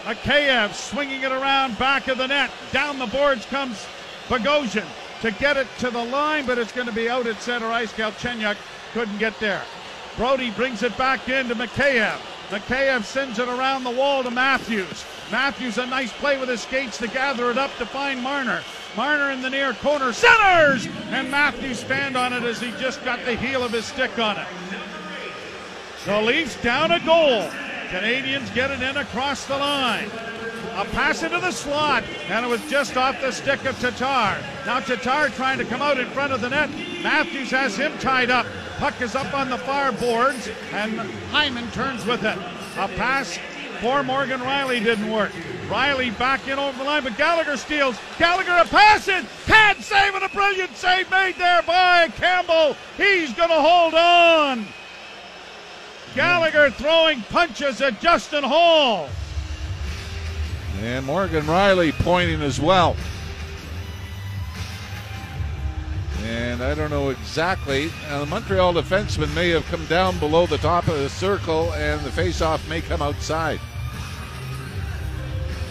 Mikheyev 0.03 0.73
swinging 0.73 1.21
it 1.21 1.31
around 1.31 1.77
back 1.77 2.07
of 2.07 2.17
the 2.17 2.27
net. 2.27 2.49
Down 2.71 2.97
the 2.97 3.05
boards 3.05 3.45
comes 3.45 3.85
Bogosian 4.27 4.87
to 5.21 5.29
get 5.29 5.57
it 5.57 5.67
to 5.77 5.91
the 5.91 6.03
line, 6.03 6.47
but 6.47 6.57
it's 6.57 6.71
going 6.71 6.87
to 6.87 6.93
be 6.93 7.07
out 7.07 7.27
at 7.27 7.39
center 7.39 7.67
ice. 7.67 7.93
Galchenyuk 7.93 8.57
couldn't 8.93 9.19
get 9.19 9.39
there. 9.39 9.61
Brodie 10.17 10.49
brings 10.51 10.81
it 10.81 10.97
back 10.97 11.29
in 11.29 11.47
to 11.49 11.55
Mikheyev. 11.55 12.17
Mikheyev 12.49 13.03
sends 13.03 13.37
it 13.37 13.47
around 13.47 13.83
the 13.83 13.91
wall 13.91 14.23
to 14.23 14.31
Matthews. 14.31 15.05
Matthews 15.31 15.77
a 15.77 15.85
nice 15.85 16.11
play 16.13 16.37
with 16.37 16.49
his 16.49 16.61
skates 16.61 16.97
to 16.97 17.07
gather 17.07 17.49
it 17.51 17.57
up 17.57 17.73
to 17.77 17.85
find 17.85 18.21
Marner. 18.21 18.61
Marner 18.97 19.31
in 19.31 19.41
the 19.41 19.49
near 19.49 19.73
corner, 19.75 20.11
centers! 20.11 20.87
And 21.09 21.31
Matthews 21.31 21.79
stand 21.79 22.17
on 22.17 22.33
it 22.33 22.43
as 22.43 22.59
he 22.59 22.71
just 22.71 23.03
got 23.05 23.23
the 23.23 23.35
heel 23.37 23.63
of 23.63 23.71
his 23.71 23.85
stick 23.85 24.19
on 24.19 24.37
it. 24.37 24.47
The 26.05 26.21
Leafs 26.21 26.61
down 26.61 26.91
a 26.91 26.99
goal. 26.99 27.49
Canadians 27.89 28.49
get 28.51 28.71
it 28.71 28.81
in 28.81 28.97
across 28.97 29.45
the 29.45 29.57
line. 29.57 30.09
A 30.75 30.85
pass 30.85 31.23
into 31.23 31.39
the 31.39 31.51
slot, 31.51 32.03
and 32.27 32.45
it 32.45 32.49
was 32.49 32.61
just 32.69 32.97
off 32.97 33.19
the 33.21 33.31
stick 33.31 33.63
of 33.65 33.79
Tatar. 33.79 34.37
Now 34.65 34.79
Tatar 34.79 35.29
trying 35.29 35.57
to 35.59 35.65
come 35.65 35.81
out 35.81 35.99
in 35.99 36.07
front 36.07 36.33
of 36.33 36.41
the 36.41 36.49
net. 36.49 36.69
Matthews 37.03 37.51
has 37.51 37.77
him 37.77 37.97
tied 37.99 38.29
up. 38.29 38.45
Puck 38.77 38.99
is 39.01 39.15
up 39.15 39.33
on 39.33 39.49
the 39.49 39.57
far 39.59 39.91
boards, 39.91 40.49
and 40.71 40.99
Hyman 41.29 41.69
turns 41.71 42.05
with 42.05 42.23
it. 42.23 42.37
A 42.77 42.87
pass 42.87 43.37
for 43.81 44.03
Morgan 44.03 44.39
Rielly 44.41 44.83
didn't 44.83 45.11
work. 45.11 45.31
Rielly 45.67 46.15
back 46.19 46.47
in 46.47 46.59
over 46.59 46.77
the 46.77 46.83
line, 46.83 47.03
but 47.03 47.17
Gallagher 47.17 47.57
steals. 47.57 47.97
Gallagher 48.19 48.51
a 48.51 48.65
pass 48.65 49.07
in. 49.07 49.25
Can't 49.47 49.81
save 49.81 50.13
it. 50.13 50.21
A 50.21 50.29
brilliant 50.29 50.75
save 50.75 51.09
made 51.09 51.35
there 51.35 51.63
by 51.63 52.09
Campbell. 52.09 52.75
He's 52.95 53.33
going 53.33 53.49
to 53.49 53.55
hold 53.55 53.95
on. 53.95 54.65
Gallagher 56.13 56.69
throwing 56.69 57.21
punches 57.23 57.81
at 57.81 57.99
Justin 57.99 58.43
Holl. 58.43 59.09
And 60.81 61.05
Morgan 61.05 61.45
Rielly 61.45 61.91
pointing 61.91 62.41
as 62.41 62.59
well. 62.59 62.95
And 66.23 66.61
I 66.61 66.75
don't 66.75 66.91
know 66.91 67.09
exactly. 67.09 67.91
Now, 68.09 68.19
the 68.19 68.25
Montreal 68.27 68.73
defenseman 68.73 69.33
may 69.33 69.49
have 69.49 69.65
come 69.65 69.85
down 69.87 70.19
below 70.19 70.45
the 70.45 70.59
top 70.59 70.87
of 70.87 70.99
the 70.99 71.09
circle, 71.09 71.73
and 71.73 71.99
the 72.01 72.11
faceoff 72.11 72.67
may 72.69 72.81
come 72.81 73.01
outside. 73.01 73.59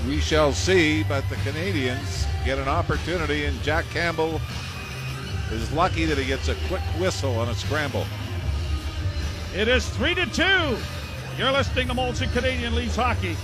We 0.06 0.20
shall 0.20 0.52
see, 0.52 1.02
but 1.02 1.28
the 1.28 1.36
Canadians 1.36 2.26
get 2.44 2.58
an 2.58 2.68
opportunity, 2.68 3.44
and 3.44 3.60
Jack 3.62 3.84
Campbell 3.90 4.40
is 5.52 5.70
lucky 5.72 6.04
that 6.06 6.16
he 6.16 6.24
gets 6.24 6.48
a 6.48 6.54
quick 6.68 6.82
whistle 6.98 7.38
on 7.38 7.48
a 7.48 7.54
scramble. 7.54 8.06
It 9.54 9.68
is 9.68 9.88
3 9.90 10.14
to 10.14 10.26
2. 10.26 10.76
You're 11.36 11.52
listening 11.52 11.88
to 11.88 11.94
Molson 11.94 12.32
Canadian 12.32 12.74
Leafs 12.74 12.96
Hockey 12.96 13.36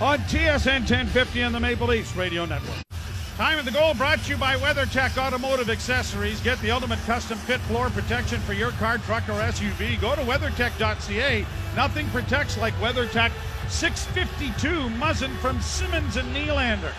on 0.00 0.18
TSN 0.20 0.80
1050 0.80 1.42
and 1.42 1.54
the 1.54 1.60
Maple 1.60 1.88
Leafs 1.88 2.16
Radio 2.16 2.46
Network. 2.46 2.76
Time 3.36 3.58
of 3.58 3.64
the 3.64 3.70
goal 3.70 3.94
brought 3.94 4.18
to 4.24 4.30
you 4.30 4.36
by 4.36 4.56
WeatherTech 4.56 5.16
Automotive 5.16 5.70
Accessories. 5.70 6.40
Get 6.40 6.60
the 6.60 6.70
ultimate 6.70 6.98
custom 7.06 7.38
fit 7.38 7.60
floor 7.62 7.88
protection 7.90 8.38
for 8.40 8.52
your 8.52 8.70
car, 8.72 8.98
truck, 8.98 9.28
or 9.28 9.40
SUV. 9.40 10.00
Go 10.00 10.14
to 10.14 10.22
weathertech.ca. 10.22 11.46
Nothing 11.74 12.06
protects 12.08 12.58
like 12.58 12.74
WeatherTech. 12.74 13.32
652 13.70 14.90
Muzzin 14.98 15.34
from 15.38 15.60
Simmonds 15.60 16.16
and 16.16 16.28
Nylander. 16.34 16.92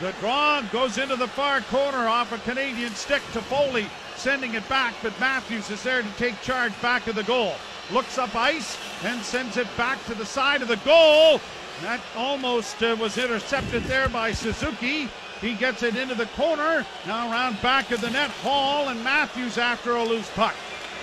The 0.00 0.12
draw 0.20 0.62
goes 0.72 0.96
into 0.96 1.16
the 1.16 1.28
far 1.28 1.60
corner 1.62 2.08
off 2.08 2.32
a 2.32 2.38
Canadian 2.38 2.94
stick 2.94 3.20
to 3.32 3.42
Foley, 3.42 3.86
sending 4.16 4.54
it 4.54 4.66
back, 4.68 4.94
but 5.02 5.18
Matthews 5.20 5.70
is 5.70 5.82
there 5.82 6.02
to 6.02 6.08
take 6.12 6.40
charge 6.40 6.72
back 6.80 7.08
of 7.08 7.16
the 7.16 7.24
goal. 7.24 7.54
Looks 7.90 8.16
up 8.16 8.34
ice 8.34 8.78
and 9.04 9.20
sends 9.22 9.56
it 9.56 9.66
back 9.76 10.02
to 10.06 10.14
the 10.14 10.24
side 10.24 10.62
of 10.62 10.68
the 10.68 10.76
goal. 10.78 11.40
That 11.82 12.00
almost 12.16 12.82
uh, 12.82 12.96
was 12.98 13.18
intercepted 13.18 13.82
there 13.84 14.08
by 14.08 14.32
Suzuki. 14.32 15.08
He 15.40 15.54
gets 15.54 15.82
it 15.82 15.96
into 15.96 16.14
the 16.14 16.26
corner. 16.26 16.86
Now 17.06 17.30
around 17.30 17.60
back 17.60 17.90
of 17.90 18.00
the 18.00 18.10
net, 18.10 18.30
Holl 18.42 18.88
and 18.88 19.02
Matthews 19.02 19.58
after 19.58 19.96
a 19.96 20.04
loose 20.04 20.30
puck. 20.30 20.54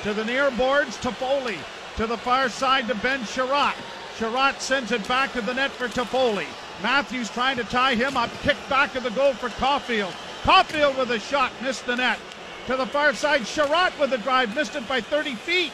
To 0.04 0.14
the 0.14 0.24
near 0.26 0.50
boards, 0.52 0.98
Toffoli. 0.98 1.58
To 2.00 2.08
the 2.08 2.18
far 2.18 2.48
side 2.48 2.88
to 2.88 2.96
Ben 2.96 3.20
Chiarot. 3.26 3.76
Chiarot 4.18 4.62
sends 4.62 4.94
it 4.94 5.06
back 5.06 5.34
to 5.34 5.42
the 5.42 5.54
net 5.54 5.70
for 5.70 5.90
Toffoli. 5.90 6.46
Matthews 6.82 7.30
trying 7.30 7.58
to 7.58 7.66
tie 7.66 7.94
him 7.94 8.16
up. 8.16 8.30
Kick 8.42 8.56
back 8.70 8.96
of 8.96 9.04
the 9.04 9.10
goal 9.10 9.34
for 9.34 9.50
Caufield. 9.50 10.14
Caufield 10.44 10.98
with 10.98 11.12
a 11.12 11.20
shot, 11.20 11.52
missed 11.62 11.86
the 11.86 11.98
net. 11.98 12.18
To 12.68 12.78
the 12.78 12.86
far 12.86 13.14
side, 13.14 13.42
Chiarot 13.42 14.00
with 14.00 14.14
a 14.14 14.18
drive, 14.18 14.56
missed 14.56 14.78
it 14.78 14.88
by 14.88 15.02
30 15.02 15.36
feet. 15.36 15.74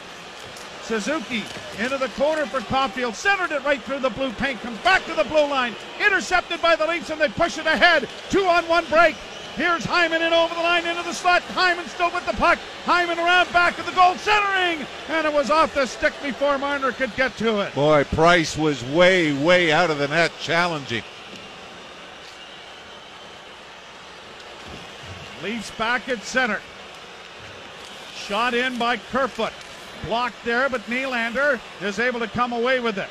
Suzuki 0.82 1.44
into 1.78 1.96
the 1.96 2.08
corner 2.16 2.44
for 2.46 2.58
Caufield, 2.58 3.14
centered 3.14 3.52
it 3.52 3.62
right 3.62 3.80
through 3.80 4.00
the 4.00 4.10
blue 4.10 4.32
paint, 4.32 4.60
comes 4.62 4.78
back 4.78 5.04
to 5.04 5.14
the 5.14 5.22
blue 5.22 5.46
line, 5.46 5.76
intercepted 6.04 6.60
by 6.60 6.74
the 6.74 6.88
Leafs, 6.88 7.10
and 7.10 7.20
they 7.20 7.28
push 7.28 7.56
it 7.56 7.66
ahead. 7.66 8.08
Two 8.30 8.46
on 8.46 8.66
one 8.66 8.84
break. 8.86 9.14
Here's 9.56 9.86
Hyman 9.86 10.20
in 10.20 10.34
over 10.34 10.54
the 10.54 10.60
line 10.60 10.86
into 10.86 11.02
the 11.02 11.14
slot. 11.14 11.40
Hyman 11.42 11.86
still 11.86 12.10
with 12.10 12.26
the 12.26 12.34
puck. 12.34 12.58
Hyman 12.84 13.18
around 13.18 13.50
back 13.54 13.78
of 13.78 13.86
the 13.86 13.92
goal, 13.92 14.14
centering, 14.16 14.86
and 15.08 15.26
it 15.26 15.32
was 15.32 15.50
off 15.50 15.74
the 15.74 15.86
stick 15.86 16.12
before 16.22 16.58
Marner 16.58 16.92
could 16.92 17.14
get 17.16 17.34
to 17.38 17.60
it. 17.60 17.74
Boy, 17.74 18.04
Price 18.04 18.58
was 18.58 18.84
way, 18.84 19.32
way 19.32 19.72
out 19.72 19.90
of 19.90 19.96
the 19.96 20.08
net, 20.08 20.30
challenging. 20.40 21.02
Leafs 25.42 25.70
back 25.72 26.06
at 26.10 26.22
center. 26.22 26.60
Shot 28.14 28.52
in 28.52 28.76
by 28.76 28.98
Kerfoot. 28.98 29.52
Blocked 30.04 30.44
there, 30.44 30.68
but 30.68 30.82
Nylander 30.82 31.58
is 31.80 31.98
able 31.98 32.20
to 32.20 32.28
come 32.28 32.52
away 32.52 32.80
with 32.80 32.98
it. 32.98 33.08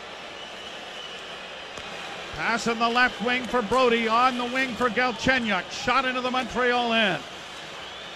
Pass 2.35 2.67
in 2.67 2.77
the 2.79 2.89
left 2.89 3.23
wing 3.23 3.43
for 3.43 3.61
Brodie, 3.61 4.07
on 4.07 4.37
the 4.37 4.45
wing 4.45 4.73
for 4.75 4.89
Galchenyuk. 4.89 5.69
Shot 5.71 6.03
into 6.05 6.19
the 6.19 6.29
Montreal 6.29 6.91
end. 6.91 7.23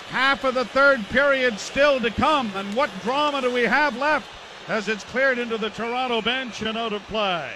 Half 0.09 0.43
of 0.43 0.55
the 0.55 0.65
third 0.65 1.07
period 1.09 1.57
still 1.57 1.99
to 2.01 2.09
come, 2.11 2.51
and 2.55 2.75
what 2.75 2.89
drama 3.01 3.41
do 3.41 3.51
we 3.51 3.63
have 3.63 3.95
left 3.95 4.27
as 4.67 4.89
it's 4.89 5.03
cleared 5.05 5.37
into 5.37 5.57
the 5.57 5.69
Toronto 5.69 6.21
bench 6.21 6.61
and 6.61 6.77
out 6.77 6.93
of 6.93 7.01
play? 7.03 7.51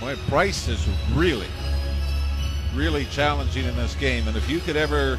Boy, 0.00 0.16
Price 0.28 0.68
is 0.68 0.86
really, 1.14 1.46
really 2.74 3.06
challenging 3.06 3.64
in 3.64 3.74
this 3.76 3.94
game, 3.94 4.28
and 4.28 4.36
if 4.36 4.50
you 4.50 4.60
could 4.60 4.76
ever 4.76 5.18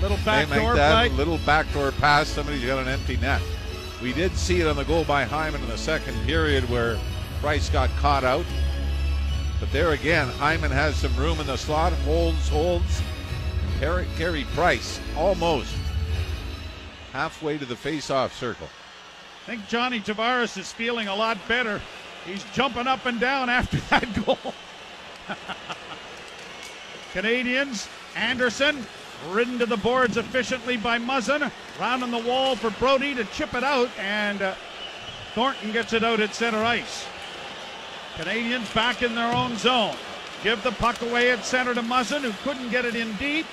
Little 0.00 0.18
backdoor 0.24 0.74
make 0.74 0.76
that 0.76 1.12
little 1.12 1.38
backdoor 1.38 1.90
pass, 1.92 2.28
somebody's 2.28 2.64
got 2.64 2.78
an 2.78 2.88
empty 2.88 3.16
net. 3.16 3.40
We 4.02 4.12
did 4.12 4.36
see 4.36 4.60
it 4.60 4.66
on 4.66 4.76
the 4.76 4.84
goal 4.84 5.04
by 5.04 5.24
Hyman 5.24 5.62
in 5.62 5.68
the 5.68 5.78
second 5.78 6.14
period 6.26 6.68
where 6.68 6.98
Price 7.40 7.70
got 7.70 7.88
caught 7.96 8.22
out. 8.22 8.44
But 9.58 9.72
there 9.72 9.92
again, 9.92 10.28
Hyman 10.28 10.70
has 10.70 10.96
some 10.96 11.14
room 11.16 11.40
in 11.40 11.46
the 11.46 11.56
slot, 11.56 11.92
holds, 11.92 12.48
holds. 12.48 13.02
Carey, 13.78 14.06
Carey 14.16 14.44
Price 14.54 15.00
almost 15.16 15.74
halfway 17.12 17.56
to 17.56 17.64
the 17.64 17.76
face-off 17.76 18.36
circle. 18.36 18.68
I 19.44 19.50
think 19.50 19.66
Johnny 19.68 20.00
Tavares 20.00 20.58
is 20.58 20.72
feeling 20.72 21.08
a 21.08 21.14
lot 21.14 21.38
better. 21.48 21.80
He's 22.26 22.44
jumping 22.52 22.86
up 22.86 23.06
and 23.06 23.18
down 23.18 23.48
after 23.50 23.78
that 23.90 24.24
goal. 24.24 24.38
Canadians, 27.12 27.88
Anderson, 28.14 28.84
ridden 29.28 29.58
to 29.58 29.66
the 29.66 29.76
boards 29.78 30.16
efficiently 30.16 30.76
by 30.76 30.98
Muzzin. 30.98 31.50
Round 31.80 32.02
on 32.02 32.10
the 32.10 32.18
wall 32.18 32.56
for 32.56 32.70
Brodie 32.70 33.14
to 33.14 33.24
chip 33.26 33.54
it 33.54 33.64
out, 33.64 33.88
and 33.98 34.42
uh, 34.42 34.54
Thornton 35.34 35.72
gets 35.72 35.92
it 35.92 36.04
out 36.04 36.20
at 36.20 36.34
center 36.34 36.62
ice. 36.62 37.06
Canadians 38.16 38.72
back 38.72 39.02
in 39.02 39.14
their 39.14 39.32
own 39.32 39.56
zone. 39.56 39.94
Give 40.42 40.62
the 40.62 40.72
puck 40.72 41.00
away 41.02 41.30
at 41.30 41.44
center 41.44 41.74
to 41.74 41.82
Muzzin, 41.82 42.22
who 42.22 42.32
couldn't 42.48 42.70
get 42.70 42.84
it 42.84 42.96
in 42.96 43.12
deep. 43.16 43.46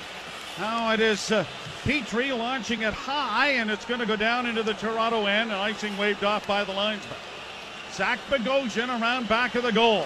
Now 0.58 0.94
it 0.94 1.00
is 1.00 1.32
uh, 1.32 1.46
Petry 1.84 2.38
launching 2.38 2.84
it 2.84 2.94
high, 2.94 3.50
and 3.50 3.70
it's 3.70 3.84
going 3.84 4.00
to 4.00 4.06
go 4.06 4.16
down 4.16 4.46
into 4.46 4.64
the 4.64 4.74
Toronto 4.74 5.26
end, 5.26 5.52
and 5.52 5.60
icing 5.60 5.98
waved 5.98 6.24
off 6.24 6.48
by 6.48 6.64
the 6.64 6.72
linesman. 6.72 7.18
Zach 7.92 8.20
Bogosian 8.30 8.90
around 9.02 9.28
back 9.28 9.56
of 9.56 9.64
the 9.64 9.72
goal. 9.72 10.06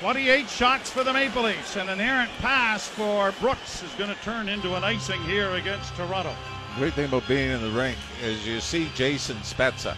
28 0.00 0.48
shots 0.50 0.90
for 0.90 1.02
the 1.02 1.12
Maple 1.12 1.44
Leafs, 1.44 1.76
and 1.76 1.88
an 1.88 2.00
errant 2.00 2.30
pass 2.40 2.86
for 2.86 3.32
Brooks 3.40 3.82
is 3.82 3.90
going 3.92 4.10
to 4.10 4.22
turn 4.22 4.48
into 4.50 4.74
an 4.74 4.84
icing 4.84 5.22
here 5.22 5.52
against 5.52 5.94
Toronto. 5.96 6.34
Great 6.76 6.92
thing 6.92 7.06
about 7.06 7.26
being 7.26 7.50
in 7.50 7.62
the 7.62 7.70
rink 7.70 7.96
is 8.22 8.46
you 8.46 8.60
see 8.60 8.90
Jason 8.94 9.36
Spezza 9.38 9.96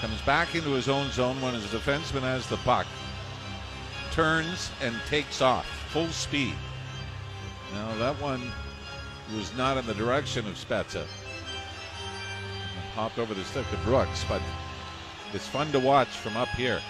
comes 0.00 0.20
back 0.22 0.54
into 0.54 0.70
his 0.70 0.88
own 0.88 1.10
zone 1.10 1.40
when 1.40 1.54
his 1.54 1.66
defenseman 1.66 2.22
has 2.22 2.46
the 2.46 2.56
puck, 2.58 2.86
turns 4.12 4.70
and 4.82 4.94
takes 5.08 5.40
off 5.40 5.66
full 5.90 6.08
speed. 6.08 6.54
Now 7.72 7.96
that 7.96 8.20
one 8.20 8.42
was 9.34 9.54
not 9.56 9.76
in 9.76 9.86
the 9.86 9.94
direction 9.94 10.46
of 10.46 10.54
Spezza. 10.54 11.04
Hopped 12.94 13.18
over 13.18 13.34
the 13.34 13.44
stick 13.44 13.68
to 13.70 13.76
Brooks, 13.78 14.24
but 14.28 14.40
it's 15.32 15.48
fun 15.48 15.70
to 15.72 15.80
watch 15.80 16.08
from 16.08 16.36
up 16.36 16.48
here. 16.48 16.80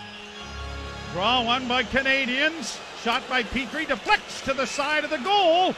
Draw 1.13 1.45
one 1.45 1.67
by 1.67 1.83
Canadians. 1.83 2.79
Shot 3.03 3.29
by 3.29 3.43
Petry. 3.43 3.89
Deflects 3.89 4.43
to 4.43 4.53
the 4.53 4.67
side 4.67 5.05
of 5.05 5.11
the 5.11 5.19
goal. 5.19 5.75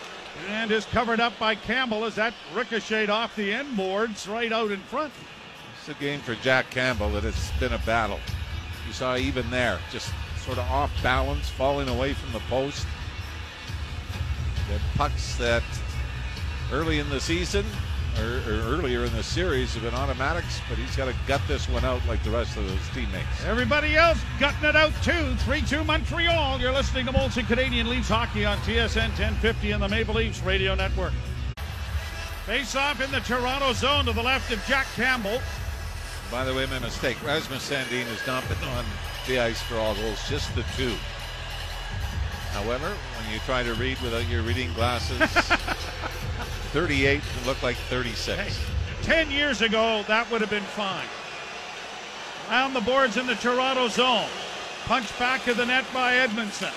And 0.48 0.70
is 0.70 0.84
covered 0.86 1.20
up 1.20 1.38
by 1.38 1.54
Campbell 1.54 2.04
as 2.04 2.14
that 2.16 2.34
ricocheted 2.54 3.10
off 3.10 3.36
the 3.36 3.52
end 3.52 3.76
boards 3.76 4.26
right 4.26 4.52
out 4.52 4.70
in 4.70 4.80
front. 4.80 5.12
It's 5.88 5.98
a 5.98 6.02
game 6.02 6.20
for 6.20 6.34
Jack 6.34 6.68
Campbell 6.68 7.08
that 7.12 7.24
it's 7.24 7.50
been 7.52 7.72
a 7.72 7.78
battle. 7.78 8.20
You 8.86 8.92
saw 8.92 9.16
even 9.16 9.48
there, 9.48 9.78
just 9.90 10.12
sort 10.36 10.58
of 10.58 10.70
off 10.70 10.90
balance, 11.02 11.48
falling 11.48 11.88
away 11.88 12.12
from 12.12 12.30
the 12.34 12.40
post. 12.40 12.86
The 14.70 14.78
pucks 14.98 15.36
that 15.36 15.62
early 16.70 16.98
in 16.98 17.08
the 17.08 17.18
season 17.18 17.64
or, 18.20 18.42
or 18.46 18.60
earlier 18.66 19.06
in 19.06 19.12
the 19.14 19.22
series 19.22 19.72
have 19.72 19.82
been 19.82 19.94
automatics, 19.94 20.60
but 20.68 20.76
he's 20.76 20.94
got 20.94 21.06
to 21.06 21.14
gut 21.26 21.40
this 21.48 21.66
one 21.70 21.86
out 21.86 22.04
like 22.06 22.22
the 22.22 22.32
rest 22.32 22.58
of 22.58 22.64
his 22.64 22.88
teammates. 22.90 23.46
Everybody 23.46 23.96
else 23.96 24.20
gutting 24.38 24.68
it 24.68 24.76
out 24.76 24.92
too. 25.02 25.34
3 25.36 25.62
2 25.62 25.84
Montreal. 25.84 26.60
You're 26.60 26.72
listening 26.72 27.06
to 27.06 27.12
Molson 27.12 27.46
Canadian 27.46 27.88
Leafs 27.88 28.10
Hockey 28.10 28.44
on 28.44 28.58
TSN 28.58 29.08
1050 29.16 29.70
and 29.70 29.82
the 29.82 29.88
Maple 29.88 30.16
Leafs 30.16 30.42
Radio 30.42 30.74
Network. 30.74 31.14
Face 32.44 32.76
off 32.76 33.00
in 33.02 33.10
the 33.10 33.20
Toronto 33.20 33.72
zone 33.72 34.04
to 34.04 34.12
the 34.12 34.22
left 34.22 34.52
of 34.52 34.62
Jack 34.66 34.86
Campbell. 34.94 35.40
By 36.30 36.44
the 36.44 36.54
way, 36.54 36.66
my 36.66 36.78
mistake. 36.78 37.16
Rasmus 37.24 37.70
Sandin 37.70 38.04
has 38.04 38.26
not 38.26 38.46
been 38.48 38.62
on 38.68 38.84
the 39.26 39.40
ice 39.40 39.60
for 39.62 39.76
all 39.76 39.94
goals, 39.94 40.28
just 40.28 40.54
the 40.54 40.64
two. 40.76 40.94
However, 42.52 42.88
when 42.88 43.32
you 43.32 43.38
try 43.40 43.62
to 43.62 43.74
read 43.74 43.98
without 44.00 44.28
your 44.28 44.42
reading 44.42 44.72
glasses, 44.74 45.18
38 46.72 47.22
can 47.22 47.46
look 47.46 47.62
like 47.62 47.76
36. 47.76 48.38
Hey, 48.38 48.52
10 49.02 49.30
years 49.30 49.62
ago, 49.62 50.04
that 50.06 50.30
would 50.30 50.40
have 50.42 50.50
been 50.50 50.62
fine. 50.62 51.06
Round 52.50 52.76
the 52.76 52.80
boards 52.80 53.16
in 53.16 53.26
the 53.26 53.34
Toronto 53.36 53.88
zone. 53.88 54.28
Punched 54.84 55.18
back 55.18 55.44
to 55.44 55.54
the 55.54 55.64
net 55.64 55.84
by 55.94 56.14
Edmundson. 56.14 56.72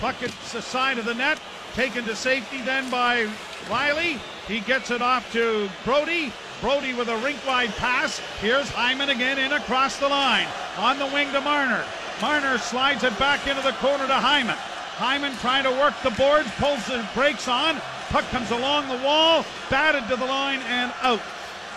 Puck 0.00 0.22
at 0.22 0.30
the 0.52 0.62
side 0.62 0.98
of 0.98 1.04
the 1.04 1.14
net. 1.14 1.38
Taken 1.74 2.04
to 2.04 2.16
safety 2.16 2.60
then 2.62 2.90
by 2.90 3.26
Rielly. 3.66 4.18
He 4.46 4.60
gets 4.60 4.90
it 4.90 5.02
off 5.02 5.30
to 5.32 5.68
Brodie. 5.84 6.32
Brodie 6.64 6.94
with 6.94 7.10
a 7.10 7.16
rink 7.18 7.46
wide 7.46 7.76
pass. 7.76 8.20
Here's 8.40 8.70
Hyman 8.70 9.10
again 9.10 9.36
in 9.38 9.52
across 9.52 9.98
the 9.98 10.08
line. 10.08 10.46
On 10.78 10.98
the 10.98 11.04
wing 11.04 11.30
to 11.32 11.40
Marner. 11.42 11.84
Marner 12.22 12.56
slides 12.56 13.04
it 13.04 13.18
back 13.18 13.46
into 13.46 13.60
the 13.60 13.72
corner 13.72 14.06
to 14.06 14.14
Hyman. 14.14 14.56
Hyman 14.96 15.36
trying 15.40 15.64
to 15.64 15.70
work 15.72 15.92
the 16.02 16.12
boards, 16.12 16.50
pulls 16.52 16.82
the 16.86 17.06
brakes 17.12 17.48
on. 17.48 17.76
Puck 18.08 18.24
comes 18.30 18.50
along 18.50 18.88
the 18.88 19.04
wall, 19.04 19.44
batted 19.68 20.08
to 20.08 20.16
the 20.16 20.24
line 20.24 20.60
and 20.60 20.90
out. 21.02 21.20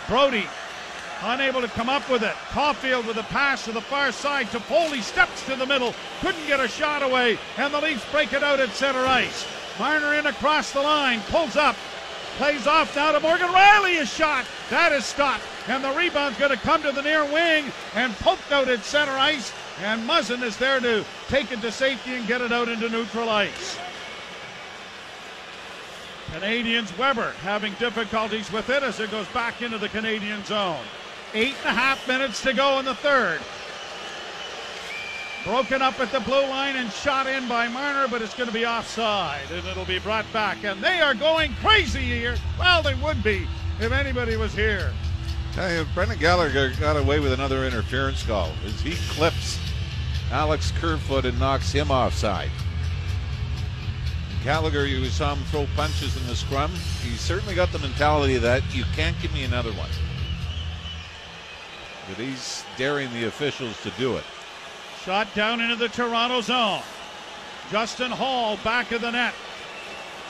Brodie 0.08 0.47
unable 1.21 1.60
to 1.60 1.67
come 1.67 1.89
up 1.89 2.10
with 2.10 2.23
it. 2.23 2.36
Caufield 2.52 3.06
with 3.08 3.17
a 3.17 3.23
pass 3.23 3.65
to 3.65 3.73
the 3.73 3.82
far 3.82 4.13
side. 4.13 4.45
Toffoli 4.47 5.02
steps 5.02 5.45
to 5.47 5.58
the 5.58 5.65
middle, 5.65 5.93
couldn't 6.21 6.47
get 6.47 6.62
a 6.62 6.67
shot 6.69 7.04
away, 7.04 7.38
and 7.58 7.73
the 7.73 7.82
Leafs 7.82 8.10
break 8.10 8.32
it 8.32 8.41
out 8.41 8.62
at 8.62 8.69
center 8.69 9.06
ice. 9.06 9.45
Marner 9.78 10.13
in 10.13 10.28
across 10.28 10.71
the 10.71 10.82
line, 10.82 11.19
pulls 11.28 11.58
up, 11.58 11.76
plays 12.38 12.67
off 12.67 12.95
now 12.95 13.12
to 13.12 13.19
Morgan 13.19 13.50
Rielly. 13.50 14.00
A 14.00 14.06
shot 14.06 14.45
that 14.69 14.91
is 14.91 15.06
stopped. 15.06 15.43
and 15.67 15.84
the 15.84 15.91
rebound's 15.93 16.38
going 16.38 16.51
to 16.51 16.58
come 16.58 16.82
to 16.84 16.91
the 16.91 17.01
near 17.01 17.23
wing 17.25 17.71
and 17.95 18.13
poked 18.15 18.51
out 18.51 18.67
at 18.67 18.84
center 18.84 19.12
ice. 19.12 19.53
And 19.84 20.08
Muzzin 20.08 20.43
is 20.43 20.58
there 20.58 20.80
to 20.80 21.06
take 21.27 21.51
it 21.51 21.62
to 21.62 21.71
safety 21.71 22.15
and 22.15 22.27
get 22.27 22.41
it 22.41 22.51
out 22.51 22.67
into 22.67 22.89
neutral 22.89 23.30
ice. 23.30 23.77
Canadians 26.34 26.95
Weber 26.97 27.32
having 27.41 27.73
difficulties 27.73 28.51
with 28.51 28.69
it 28.69 28.84
as 28.84 28.99
it 28.99 29.12
goes 29.12 29.27
back 29.27 29.62
into 29.62 29.77
the 29.77 29.89
Canadian 29.89 30.43
zone. 30.43 30.84
Eight 31.34 31.56
and 31.63 31.69
a 31.69 31.80
half 31.80 32.06
minutes 32.08 32.41
to 32.41 32.53
go 32.53 32.80
in 32.80 32.86
the 32.86 32.95
third. 32.95 33.39
Broken 35.45 35.82
up 35.82 35.97
at 36.01 36.12
the 36.12 36.19
blue 36.19 36.41
line 36.41 36.75
and 36.75 36.91
shot 36.91 37.27
in 37.27 37.47
by 37.47 37.69
Marner, 37.69 38.08
but 38.10 38.21
it's 38.21 38.34
going 38.34 38.49
to 38.49 38.53
be 38.53 38.65
offside 38.65 39.49
and 39.51 39.65
it'll 39.65 39.86
be 39.86 39.99
brought 39.99 40.25
back. 40.34 40.63
And 40.65 40.82
they 40.82 40.99
are 40.99 41.13
going 41.13 41.53
crazy 41.62 42.01
here. 42.01 42.36
Well, 42.60 42.82
they 42.82 42.95
would 42.95 43.23
be 43.23 43.47
if 43.80 43.92
anybody 43.92 44.38
was 44.38 44.54
here. 44.54 44.92
Tell 45.54 45.72
you, 45.72 45.86
Brendan 45.94 46.20
Gallagher 46.20 46.72
got 46.80 46.98
away 46.98 47.20
with 47.20 47.34
another 47.34 47.66
interference 47.66 48.24
call 48.24 48.52
as 48.66 48.80
he 48.82 48.96
clips 49.13 49.60
Alex 50.32 50.72
Kerfoot 50.80 51.26
and 51.26 51.40
knocks 51.40 51.72
him 51.72 51.90
offside. 51.90 52.52
Gallagher, 54.44 54.86
you 54.86 55.04
saw 55.06 55.36
him 55.36 55.44
throw 55.46 55.68
punches 55.76 56.16
in 56.16 56.26
the 56.28 56.36
scrum. 56.36 56.72
He's 57.02 57.20
certainly 57.20 57.56
got 57.56 57.72
the 57.72 57.80
mentality 57.80 58.38
that 58.38 58.63
you 58.74 58.84
can't 58.96 59.20
give 59.22 59.34
me 59.34 59.44
another 59.44 59.72
one. 59.74 59.90
But 62.08 62.24
he's 62.24 62.63
daring 62.78 63.12
the 63.13 63.26
officials 63.26 63.82
to 63.84 63.90
do 63.92 64.16
it. 64.16 64.24
Shot 65.04 65.34
down 65.34 65.60
into 65.60 65.76
the 65.76 65.90
Toronto 65.90 66.42
zone. 66.42 66.82
Justin 67.72 68.12
Holl 68.12 68.58
back 68.63 68.92
of 68.92 69.02
the 69.02 69.12
net. 69.12 69.34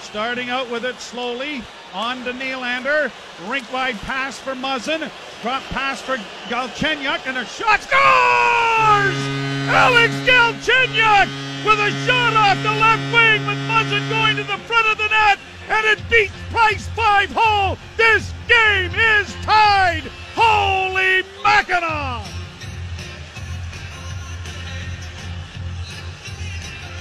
Starting 0.02 0.50
out 0.50 0.70
with 0.72 0.86
it 0.86 1.00
slowly. 1.00 1.62
On 1.98 2.24
to 2.26 2.32
Nylander. 2.32 3.12
Rink 3.50 3.74
wide 3.74 3.96
pass 4.02 4.38
for 4.38 4.54
Muzzin. 4.54 5.10
Drop 5.42 5.64
pass 5.64 6.00
for 6.00 6.18
Galchenyuk 6.46 7.26
and 7.26 7.40
a 7.40 7.46
shot 7.46 7.82
scores! 7.82 9.18
Alex 9.66 10.14
Galchenyuk 10.30 11.28
with 11.66 11.80
a 11.80 11.90
shot 12.06 12.36
off 12.36 12.62
the 12.62 12.70
left 12.70 13.02
wing 13.12 13.48
with 13.48 13.58
Muzzin 13.66 14.08
going 14.10 14.36
to 14.36 14.44
the 14.44 14.60
front 14.68 14.86
of 14.86 15.00
the 15.00 15.08
net 15.08 15.40
and 15.70 15.88
it 15.88 16.00
beats 16.08 16.32
Price 16.52 16.88
5 16.90 17.32
hole. 17.34 17.80
This 17.98 18.32
game 18.48 18.92
is 18.94 19.34
tied. 19.42 20.04
Holy 20.36 21.24
Mackinaw! 21.42 22.28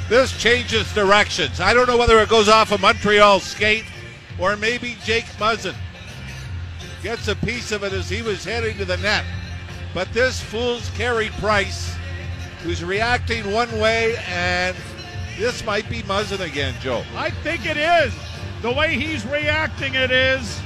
This 0.08 0.32
changes 0.40 0.90
directions. 0.94 1.60
I 1.60 1.74
don't 1.74 1.86
know 1.86 1.98
whether 1.98 2.18
it 2.20 2.30
goes 2.30 2.48
off 2.48 2.72
a 2.72 2.78
Montreal 2.78 3.40
skate 3.40 3.84
or 4.38 4.56
maybe 4.56 4.96
Jake 5.04 5.26
Muzzin 5.38 5.74
gets 7.02 7.28
a 7.28 7.36
piece 7.36 7.72
of 7.72 7.84
it 7.84 7.92
as 7.92 8.08
he 8.08 8.22
was 8.22 8.44
heading 8.44 8.76
to 8.78 8.84
the 8.84 8.96
net. 8.98 9.24
But 9.94 10.12
this 10.12 10.40
fools 10.40 10.90
Carey 10.90 11.30
Price, 11.38 11.94
who's 12.62 12.84
reacting 12.84 13.50
one 13.52 13.70
way, 13.78 14.16
and 14.28 14.76
this 15.38 15.64
might 15.64 15.88
be 15.88 16.02
Muzzin 16.02 16.40
again, 16.40 16.74
Joe. 16.80 17.04
I 17.14 17.30
think 17.30 17.66
it 17.66 17.76
is. 17.76 18.14
The 18.62 18.72
way 18.72 18.96
he's 18.96 19.24
reacting, 19.26 19.94
it 19.94 20.10
is. 20.10 20.60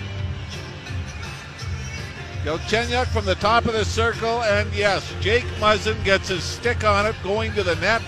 Galchenyuk 2.44 3.06
from 3.08 3.26
the 3.26 3.34
top 3.34 3.66
of 3.66 3.74
the 3.74 3.84
circle, 3.84 4.42
and 4.42 4.72
yes, 4.72 5.12
Jake 5.20 5.44
Muzzin 5.58 6.02
gets 6.04 6.28
his 6.28 6.42
stick 6.42 6.84
on 6.84 7.04
it 7.04 7.14
going 7.22 7.52
to 7.52 7.62
the 7.62 7.76
net. 7.76 8.02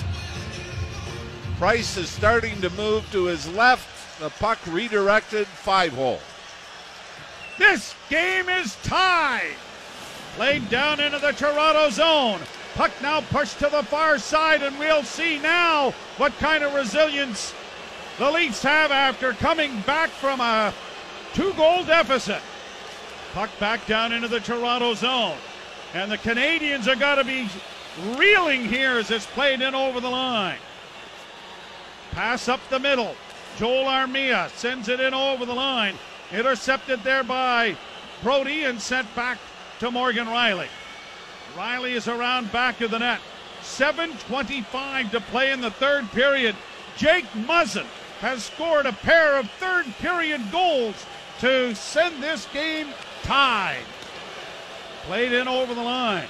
Price 1.59 1.97
is 1.99 2.09
starting 2.09 2.61
to 2.63 2.71
move 2.71 3.05
to 3.13 3.27
his 3.27 3.47
left. 3.51 3.92
The 4.23 4.31
puck 4.31 4.61
redirected 4.69 5.49
five 5.49 5.95
hole. 5.95 6.21
This 7.59 7.93
game 8.09 8.49
is 8.49 8.77
tied. 8.85 9.57
Played 10.37 10.71
down 10.71 11.01
into 11.01 11.19
the 11.19 11.33
Toronto 11.33 11.91
zone. 11.91 12.39
Puck 12.77 12.93
now 13.03 13.21
pushed 13.21 13.59
to 13.59 13.69
the 13.69 13.83
far 13.83 14.21
side, 14.21 14.63
and 14.63 14.79
we'll 14.79 15.03
see 15.03 15.41
now 15.41 15.91
what 16.19 16.33
kind 16.39 16.63
of 16.63 16.73
resilience 16.73 17.53
the 18.21 18.31
Leafs 18.31 18.63
have 18.63 18.93
after 18.93 19.33
coming 19.33 19.81
back 19.81 20.09
from 20.09 20.41
a 20.41 20.73
two 21.35 21.53
goal 21.55 21.83
deficit. 21.83 22.43
Puck 23.35 23.51
back 23.59 23.85
down 23.89 24.13
into 24.13 24.29
the 24.29 24.39
Toronto 24.39 24.95
zone. 24.95 25.37
And 25.95 26.13
the 26.13 26.19
Canadians 26.19 26.87
are 26.87 26.95
going 26.95 27.19
to 27.19 27.25
be 27.25 27.49
reeling 28.17 28.69
here 28.69 28.99
as 28.99 29.11
it's 29.11 29.27
played 29.27 29.63
in 29.63 29.75
over 29.75 30.01
the 30.01 30.11
line. 30.11 30.61
Pass 32.13 32.49
up 32.49 32.61
the 32.71 32.79
middle. 32.79 33.17
Joel 33.59 33.85
Armia 33.85 34.49
sends 34.51 34.89
it 34.89 35.01
in 35.01 35.15
over 35.15 35.45
the 35.45 35.55
line. 35.55 35.95
Intercepted 36.33 37.01
there 37.01 37.23
by 37.23 37.77
Brodie 38.23 38.65
and 38.65 38.81
sent 38.81 39.15
back 39.15 39.39
to 39.81 39.91
Morgan 39.91 40.27
Rielly. 40.27 40.69
Rielly 41.55 41.93
is 41.93 42.09
around 42.09 42.51
back 42.51 42.81
of 42.81 42.91
the 42.91 42.99
net. 42.99 43.21
7.25 43.63 45.11
to 45.11 45.21
play 45.21 45.53
in 45.53 45.61
the 45.61 45.71
third 45.71 46.11
period. 46.13 46.57
Jake 46.97 47.27
Muzzin 47.35 47.87
has 48.21 48.45
scored 48.45 48.87
a 48.87 48.93
pair 48.93 49.37
of 49.37 49.51
third 49.53 49.87
period 49.99 50.41
goals 50.51 51.07
to 51.41 51.75
send 51.75 52.23
this 52.23 52.47
game 52.53 52.89
tied. 53.23 53.83
Played 55.05 55.33
in 55.33 55.49
over 55.49 55.75
the 55.75 55.83
line. 55.83 56.29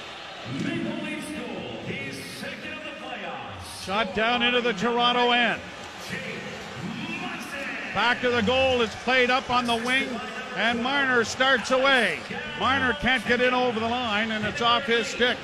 Shot 3.83 4.15
down 4.15 4.41
into 4.41 4.61
the 4.61 4.73
Toronto 4.73 5.31
end. 5.31 5.61
Back 7.93 8.21
to 8.21 8.29
the 8.29 8.41
goal. 8.41 8.81
It's 8.81 8.95
played 9.03 9.29
up 9.29 9.51
on 9.51 9.67
the 9.67 9.75
wing, 9.75 10.09
and 10.55 10.81
Marner 10.81 11.23
starts 11.23 11.69
away. 11.69 12.19
Marner 12.59 12.93
can't 12.93 13.25
get 13.27 13.39
in 13.39 13.53
over 13.53 13.79
the 13.79 13.87
line, 13.87 14.31
and 14.31 14.43
it's 14.45 14.61
off 14.61 14.85
his 14.85 15.05
stick. 15.05 15.37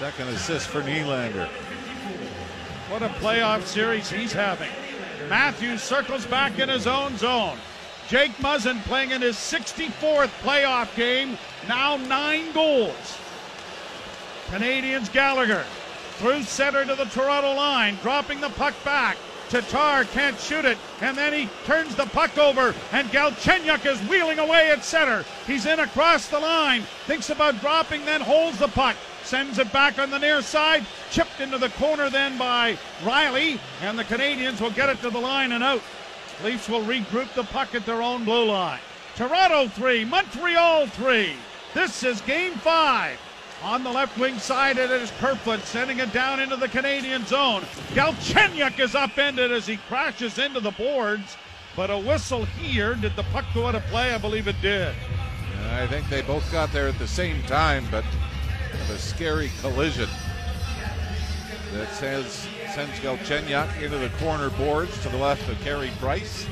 Second 0.00 0.28
assist 0.28 0.66
for 0.66 0.82
Nylander. 0.82 1.46
What 2.88 3.02
a 3.02 3.08
playoff 3.08 3.62
series 3.62 4.10
he's 4.10 4.32
having. 4.32 4.70
Matthews 5.28 5.80
circles 5.80 6.26
back 6.26 6.58
in 6.58 6.68
his 6.68 6.88
own 6.88 7.16
zone. 7.18 7.56
Jake 8.08 8.32
Muzzin 8.38 8.82
playing 8.82 9.12
in 9.12 9.22
his 9.22 9.36
64th 9.36 10.30
playoff 10.42 10.92
game, 10.96 11.38
now 11.68 11.96
nine 11.96 12.50
goals. 12.52 13.18
Canadians 14.48 15.08
Gallagher 15.08 15.64
through 16.20 16.42
center 16.42 16.84
to 16.84 16.94
the 16.94 17.06
Toronto 17.06 17.54
line, 17.54 17.96
dropping 18.02 18.42
the 18.42 18.50
puck 18.50 18.74
back. 18.84 19.16
Tatar 19.48 20.04
can't 20.04 20.38
shoot 20.38 20.66
it, 20.66 20.76
and 21.00 21.16
then 21.16 21.32
he 21.32 21.48
turns 21.64 21.96
the 21.96 22.04
puck 22.04 22.36
over, 22.36 22.74
and 22.92 23.08
Galchenyuk 23.08 23.86
is 23.86 23.98
wheeling 24.08 24.38
away 24.38 24.70
at 24.70 24.84
center. 24.84 25.24
He's 25.46 25.64
in 25.64 25.80
across 25.80 26.28
the 26.28 26.38
line, 26.38 26.82
thinks 27.06 27.30
about 27.30 27.60
dropping, 27.60 28.04
then 28.04 28.20
holds 28.20 28.58
the 28.58 28.68
puck, 28.68 28.96
sends 29.24 29.58
it 29.58 29.72
back 29.72 29.98
on 29.98 30.10
the 30.10 30.18
near 30.18 30.42
side, 30.42 30.84
chipped 31.10 31.40
into 31.40 31.56
the 31.56 31.70
corner 31.70 32.10
then 32.10 32.36
by 32.36 32.78
Rielly, 33.02 33.58
and 33.80 33.98
the 33.98 34.04
Canadians 34.04 34.60
will 34.60 34.70
get 34.70 34.90
it 34.90 35.00
to 35.00 35.10
the 35.10 35.18
line 35.18 35.52
and 35.52 35.64
out. 35.64 35.82
Leafs 36.44 36.68
will 36.68 36.82
regroup 36.82 37.32
the 37.32 37.44
puck 37.44 37.74
at 37.74 37.86
their 37.86 38.02
own 38.02 38.24
blue 38.24 38.44
line. 38.44 38.80
Toronto 39.16 39.68
three, 39.68 40.04
Montreal 40.04 40.86
three. 40.86 41.34
This 41.72 42.04
is 42.04 42.20
game 42.20 42.54
five. 42.54 43.18
On 43.62 43.84
the 43.84 43.90
left 43.90 44.18
wing 44.18 44.38
side, 44.38 44.78
it 44.78 44.90
is 44.90 45.12
Kerfoot 45.18 45.60
sending 45.60 45.98
it 45.98 46.12
down 46.12 46.40
into 46.40 46.56
the 46.56 46.68
Canadian 46.68 47.26
zone. 47.26 47.62
Galchenyuk 47.92 48.78
is 48.80 48.94
upended 48.94 49.52
as 49.52 49.66
he 49.66 49.76
crashes 49.76 50.38
into 50.38 50.60
the 50.60 50.70
boards, 50.70 51.36
but 51.76 51.90
a 51.90 51.98
whistle 51.98 52.46
here. 52.46 52.94
Did 52.94 53.16
the 53.16 53.22
puck 53.24 53.44
go 53.52 53.66
out 53.66 53.74
of 53.74 53.84
play? 53.86 54.14
I 54.14 54.18
believe 54.18 54.48
it 54.48 54.60
did. 54.62 54.94
I 55.72 55.86
think 55.86 56.08
they 56.08 56.22
both 56.22 56.50
got 56.50 56.72
there 56.72 56.88
at 56.88 56.98
the 56.98 57.06
same 57.06 57.42
time, 57.42 57.84
but 57.90 58.04
a 58.90 58.98
scary 58.98 59.50
collision 59.60 60.08
that 61.74 61.92
says 61.92 62.48
sends 62.74 62.98
Galchenyuk 63.00 63.82
into 63.82 63.98
the 63.98 64.08
corner 64.18 64.50
boards 64.50 65.00
to 65.02 65.10
the 65.10 65.18
left 65.18 65.46
of 65.48 65.60
Carey 65.60 65.90
Price. 65.98 66.46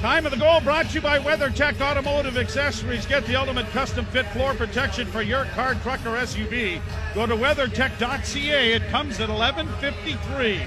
Time 0.00 0.24
of 0.24 0.32
the 0.32 0.38
goal 0.38 0.62
brought 0.62 0.88
to 0.88 0.94
you 0.94 1.02
by 1.02 1.18
WeatherTech 1.18 1.78
Automotive 1.78 2.38
Accessories. 2.38 3.04
Get 3.04 3.26
the 3.26 3.36
ultimate 3.36 3.66
custom 3.66 4.06
fit 4.06 4.24
floor 4.28 4.54
protection 4.54 5.06
for 5.06 5.20
your 5.20 5.44
car, 5.44 5.74
truck, 5.74 6.00
or 6.06 6.16
SUV. 6.16 6.80
Go 7.14 7.26
to 7.26 7.36
weathertech.ca. 7.36 8.72
It 8.72 8.88
comes 8.88 9.20
at 9.20 9.28
1153. 9.28 10.62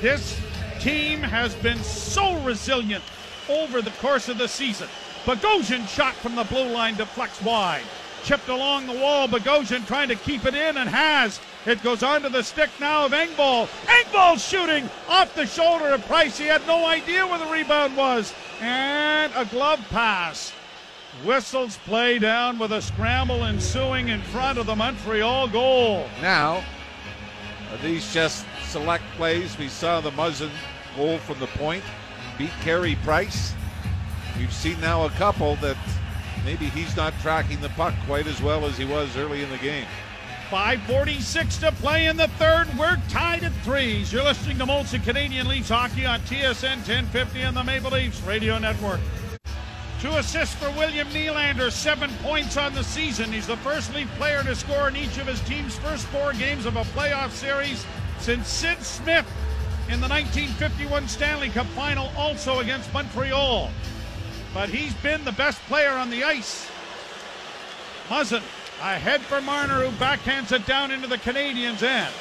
This 0.00 0.40
team 0.80 1.20
has 1.20 1.54
been 1.56 1.76
so 1.84 2.42
resilient 2.42 3.04
over 3.50 3.82
the 3.82 3.90
course 4.00 4.30
of 4.30 4.38
the 4.38 4.48
season. 4.48 4.88
Bogosian 5.26 5.86
shot 5.88 6.14
from 6.14 6.36
the 6.36 6.44
blue 6.44 6.70
line 6.70 6.96
deflects 6.96 7.42
wide. 7.42 7.84
Chipped 8.24 8.48
along 8.48 8.86
the 8.86 8.98
wall. 8.98 9.28
Bogosian 9.28 9.86
trying 9.86 10.08
to 10.08 10.16
keep 10.16 10.46
it 10.46 10.54
in 10.54 10.78
and 10.78 10.88
has. 10.88 11.38
It 11.64 11.82
goes 11.82 12.02
onto 12.02 12.28
the 12.28 12.42
stick 12.42 12.70
now 12.80 13.06
of 13.06 13.12
Engvall. 13.12 13.68
Engvall 13.86 14.38
shooting 14.38 14.90
off 15.08 15.32
the 15.34 15.46
shoulder 15.46 15.90
of 15.90 16.04
Price. 16.06 16.36
He 16.36 16.46
had 16.46 16.66
no 16.66 16.84
idea 16.86 17.24
where 17.26 17.38
the 17.38 17.46
rebound 17.46 17.96
was. 17.96 18.34
And 18.60 19.32
a 19.36 19.44
glove 19.44 19.80
pass. 19.90 20.52
Whistles 21.24 21.78
play 21.84 22.18
down 22.18 22.58
with 22.58 22.72
a 22.72 22.82
scramble 22.82 23.44
ensuing 23.44 24.08
in 24.08 24.20
front 24.22 24.58
of 24.58 24.66
the 24.66 24.74
Montreal 24.74 25.48
goal. 25.48 26.08
Now, 26.20 26.64
Are 27.70 27.78
these 27.78 28.12
just 28.12 28.44
select 28.64 29.04
plays? 29.16 29.56
We 29.56 29.68
saw 29.68 30.00
the 30.00 30.10
Muzzin 30.10 30.50
goal 30.96 31.18
from 31.18 31.38
the 31.38 31.46
point 31.46 31.84
beat 32.36 32.50
Carey 32.62 32.96
Price. 33.04 33.54
We've 34.36 34.52
seen 34.52 34.80
now 34.80 35.04
a 35.04 35.10
couple 35.10 35.56
that 35.56 35.76
maybe 36.44 36.66
he's 36.66 36.96
not 36.96 37.14
tracking 37.20 37.60
the 37.60 37.68
puck 37.70 37.94
quite 38.06 38.26
as 38.26 38.42
well 38.42 38.66
as 38.66 38.76
he 38.76 38.84
was 38.84 39.16
early 39.16 39.42
in 39.42 39.50
the 39.50 39.58
game. 39.58 39.86
5.46 40.52 41.60
to 41.60 41.72
play 41.72 42.08
in 42.08 42.18
the 42.18 42.28
third. 42.28 42.68
We're 42.78 43.00
tied 43.08 43.42
at 43.42 43.52
threes. 43.64 44.12
You're 44.12 44.22
listening 44.22 44.58
to 44.58 44.66
Molson 44.66 45.02
Canadian 45.02 45.48
Leafs 45.48 45.70
Hockey 45.70 46.04
on 46.04 46.20
TSN 46.20 46.76
1050 46.76 47.40
and 47.40 47.56
the 47.56 47.64
Maple 47.64 47.90
Leafs 47.90 48.20
Radio 48.24 48.58
Network. 48.58 49.00
Two 49.98 50.10
assists 50.10 50.54
for 50.54 50.70
William 50.72 51.08
Nylander, 51.08 51.72
seven 51.72 52.10
points 52.22 52.58
on 52.58 52.74
the 52.74 52.84
season. 52.84 53.32
He's 53.32 53.46
the 53.46 53.56
first 53.56 53.94
Leaf 53.94 54.08
player 54.18 54.42
to 54.42 54.54
score 54.54 54.88
in 54.88 54.96
each 54.96 55.16
of 55.16 55.26
his 55.26 55.40
team's 55.48 55.78
first 55.78 56.04
four 56.08 56.34
games 56.34 56.66
of 56.66 56.76
a 56.76 56.82
playoff 56.82 57.30
series 57.30 57.86
since 58.18 58.46
Sid 58.46 58.82
Smith 58.82 59.26
in 59.88 60.02
the 60.02 60.08
1951 60.08 61.08
Stanley 61.08 61.48
Cup 61.48 61.66
final, 61.68 62.12
also 62.14 62.58
against 62.58 62.92
Montreal. 62.92 63.70
But 64.52 64.68
he's 64.68 64.92
been 64.96 65.24
the 65.24 65.32
best 65.32 65.62
player 65.62 65.92
on 65.92 66.10
the 66.10 66.24
ice. 66.24 66.68
Muzzin 68.08 68.42
ahead 68.82 69.20
for 69.22 69.40
Marner, 69.40 69.84
who 69.84 69.96
backhands 69.96 70.52
it 70.52 70.66
down 70.66 70.90
into 70.90 71.06
the 71.06 71.18
Canadiens' 71.18 71.82
end. 71.82 72.12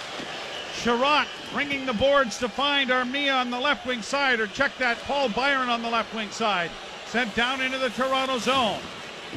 Chiarot 0.81 1.27
bringing 1.51 1.85
the 1.85 1.93
boards 1.93 2.37
to 2.37 2.47
find 2.47 2.89
Armia 2.89 3.39
on 3.39 3.49
the 3.49 3.59
left 3.59 3.85
wing 3.85 4.01
side, 4.01 4.39
or 4.39 4.47
check 4.47 4.71
that, 4.77 4.97
Paul 4.99 5.29
Byron 5.29 5.69
on 5.69 5.81
the 5.81 5.89
left 5.89 6.13
wing 6.13 6.29
side. 6.29 6.71
Sent 7.07 7.35
down 7.35 7.61
into 7.61 7.77
the 7.77 7.89
Toronto 7.89 8.37
zone. 8.37 8.79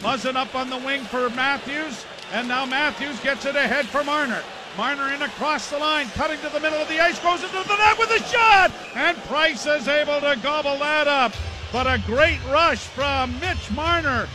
Muzzin 0.00 0.36
up 0.36 0.54
on 0.54 0.70
the 0.70 0.78
wing 0.78 1.02
for 1.02 1.30
Matthews, 1.30 2.04
and 2.32 2.46
now 2.46 2.64
Matthews 2.64 3.18
gets 3.20 3.44
it 3.46 3.56
ahead 3.56 3.86
for 3.86 4.04
Marner. 4.04 4.42
Marner 4.76 5.12
in 5.12 5.22
across 5.22 5.70
the 5.70 5.78
line, 5.78 6.08
cutting 6.10 6.40
to 6.40 6.48
the 6.48 6.60
middle 6.60 6.80
of 6.80 6.88
the 6.88 7.00
ice, 7.00 7.18
goes 7.20 7.42
into 7.42 7.68
the 7.68 7.76
net 7.76 7.98
with 7.98 8.10
a 8.10 8.22
shot, 8.24 8.72
and 8.94 9.16
Price 9.24 9.66
is 9.66 9.88
able 9.88 10.20
to 10.20 10.38
gobble 10.42 10.78
that 10.78 11.08
up. 11.08 11.32
But 11.72 11.86
a 11.86 12.02
great 12.06 12.38
rush 12.46 12.80
from 12.80 13.38
Mitch 13.40 13.70
Marner, 13.70 14.28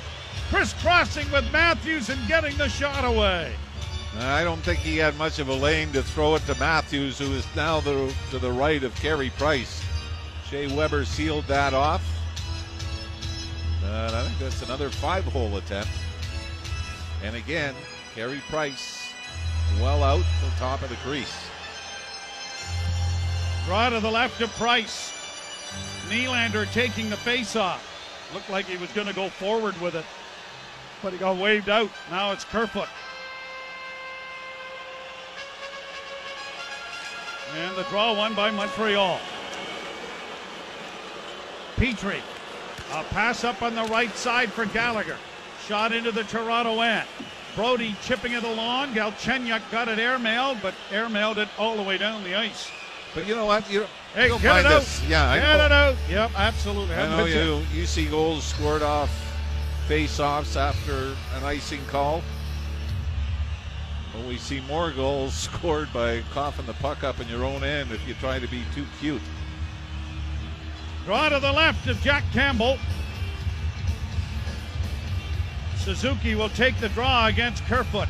crisscrossing 0.50 1.32
with 1.32 1.50
Matthews 1.52 2.10
and 2.10 2.28
getting 2.28 2.58
the 2.58 2.68
shot 2.68 3.06
away. 3.06 3.54
Uh, 4.18 4.26
I 4.26 4.44
don't 4.44 4.62
think 4.62 4.80
he 4.80 4.98
had 4.98 5.16
much 5.18 5.38
of 5.40 5.50
a 5.50 5.54
lane 5.54 5.92
to 5.94 6.02
throw 6.02 6.36
it 6.36 6.46
to 6.48 6.56
Matthews, 6.56 7.20
who 7.20 7.32
is 7.34 7.46
now 7.56 7.80
the, 7.80 8.14
to 8.32 8.40
the 8.40 8.52
right 8.52 8.84
of 8.84 8.96
Carey 8.96 9.30
Price. 9.38 9.84
Shea 10.50 10.68
Weber 10.76 11.06
sealed 11.06 11.46
that 11.46 11.74
off. 11.74 12.04
And 13.84 14.16
I 14.16 14.24
think 14.26 14.40
that's 14.40 14.64
another 14.64 14.90
five 14.90 15.24
hole 15.26 15.56
attempt. 15.58 15.92
And 17.24 17.36
again, 17.36 17.76
Carey 18.16 18.42
Price 18.50 19.14
well 19.80 20.04
out 20.04 20.24
the 20.44 20.50
top 20.58 20.82
of 20.82 20.90
the 20.90 20.96
crease. 20.98 21.48
Draw 23.66 23.90
to 23.90 24.00
the 24.00 24.10
left 24.10 24.42
of 24.42 24.50
Price. 24.52 25.14
Nylander 26.10 26.72
taking 26.72 27.12
the 27.12 27.18
face 27.18 27.56
off. 27.56 27.86
Looked 28.34 28.50
like 28.50 28.66
he 28.66 28.78
was 28.78 28.92
going 28.92 29.08
to 29.08 29.14
go 29.14 29.30
forward 29.30 29.80
with 29.80 29.96
it, 29.96 30.06
but 31.02 31.14
he 31.14 31.20
got 31.20 31.38
waved 31.38 31.70
out. 31.70 31.90
Now 32.10 32.32
it's 32.32 32.46
Kerfoot. 32.46 32.88
And 37.56 37.76
the 37.76 37.84
draw 37.84 38.14
won 38.14 38.36
by 38.36 38.52
Montreal. 38.52 39.20
Petry. 41.76 42.22
A 42.94 43.04
pass 43.06 43.44
up 43.44 43.62
on 43.62 43.76
the 43.76 43.84
right 43.84 44.16
side 44.16 44.52
for 44.52 44.66
Gallagher. 44.66 45.18
Shot 45.66 45.92
into 45.94 46.12
the 46.12 46.24
Toronto 46.24 46.82
end. 46.82 47.08
Brodie 47.56 47.96
chipping 48.04 48.34
it 48.34 48.44
along. 48.44 48.94
Galchenyuk 48.94 49.62
got 49.72 49.88
it 49.88 50.00
airmailed, 50.00 50.62
but 50.62 50.74
airmailed 50.90 51.38
it 51.38 51.50
all 51.58 51.76
the 51.76 51.84
way 51.84 51.98
down 51.98 52.24
the 52.24 52.36
ice. 52.36 52.70
But 53.14 53.28
you 53.28 53.36
know 53.36 53.46
what? 53.46 53.70
You 53.72 53.86
hey, 54.14 54.30
get 54.30 54.44
it 54.60 54.66
out. 54.66 54.82
This. 54.82 55.04
Yeah, 55.08 55.36
get 55.36 55.66
it 55.66 55.72
out. 55.72 55.96
Yep, 56.10 56.32
absolutely. 56.36 56.96
I 56.96 57.08
know 57.10 57.26
you. 57.26 57.66
You 57.74 57.86
see 57.86 58.06
goals 58.06 58.44
scored 58.44 58.84
off 58.84 59.29
face-offs 59.90 60.56
after 60.56 61.16
an 61.34 61.44
icing 61.44 61.84
call. 61.88 62.22
But 64.14 64.24
we 64.28 64.38
see 64.38 64.62
more 64.62 64.92
goals 64.92 65.34
scored 65.50 65.92
by 65.92 66.22
coughing 66.32 66.68
the 66.68 66.74
puck 66.74 67.04
up 67.04 67.20
in 67.20 67.28
your 67.28 67.44
own 67.44 67.64
end 67.64 67.92
if 67.92 68.08
you 68.08 68.14
try 68.14 68.38
to 68.38 68.48
be 68.50 68.62
too 68.76 68.86
cute. 69.00 69.22
Draw 71.06 71.30
to 71.30 71.40
the 71.40 71.52
left 71.52 71.88
of 71.88 72.00
Jack 72.02 72.24
Campbell. 72.32 72.78
Suzuki 75.78 76.36
will 76.36 76.50
take 76.50 76.80
the 76.80 76.90
draw 76.90 77.26
against 77.26 77.64
Kerfoot. 77.64 78.10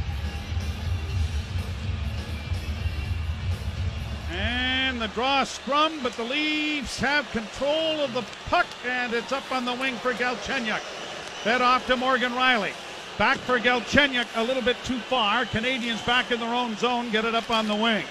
And 4.33 5.01
the 5.01 5.07
draw 5.07 5.45
scrum, 5.45 6.01
but 6.03 6.11
the 6.17 6.25
Leafs 6.25 6.99
have 6.99 7.31
control 7.31 8.01
of 8.01 8.13
the 8.13 8.25
puck, 8.49 8.67
and 8.85 9.13
it's 9.13 9.31
up 9.31 9.49
on 9.49 9.63
the 9.63 9.75
wing 9.75 9.95
for 9.95 10.11
Galchenyuk. 10.11 10.98
Fed 11.43 11.61
off 11.61 11.87
to 11.87 11.95
Morgan 11.95 12.33
Rielly. 12.33 12.73
Back 13.17 13.37
for 13.37 13.59
Galchenyuk, 13.59 14.27
a 14.35 14.43
little 14.43 14.61
bit 14.61 14.75
too 14.83 14.97
far. 14.97 15.45
Canadians 15.45 16.01
back 16.01 16.31
in 16.31 16.39
their 16.39 16.53
own 16.53 16.75
zone, 16.75 17.09
get 17.11 17.23
it 17.23 17.33
up 17.33 17.49
on 17.49 17.65
the 17.65 17.75
wing. 17.75 18.03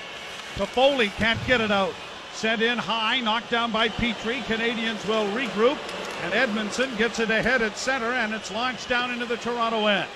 Toffoli 0.54 1.08
can't 1.16 1.38
get 1.46 1.60
it 1.60 1.70
out. 1.70 1.92
Sent 2.32 2.62
in 2.62 2.78
high, 2.78 3.20
knocked 3.20 3.50
down 3.50 3.70
by 3.70 3.90
Petry. 3.90 4.42
Canadians 4.46 5.06
will 5.06 5.26
regroup, 5.32 5.76
and 6.22 6.32
Edmundson 6.32 6.96
gets 6.96 7.18
it 7.18 7.30
ahead 7.30 7.60
at 7.60 7.76
center, 7.76 8.12
and 8.12 8.32
it's 8.32 8.50
launched 8.50 8.88
down 8.88 9.10
into 9.10 9.26
the 9.26 9.36
Toronto 9.36 9.86
end. 9.86 10.08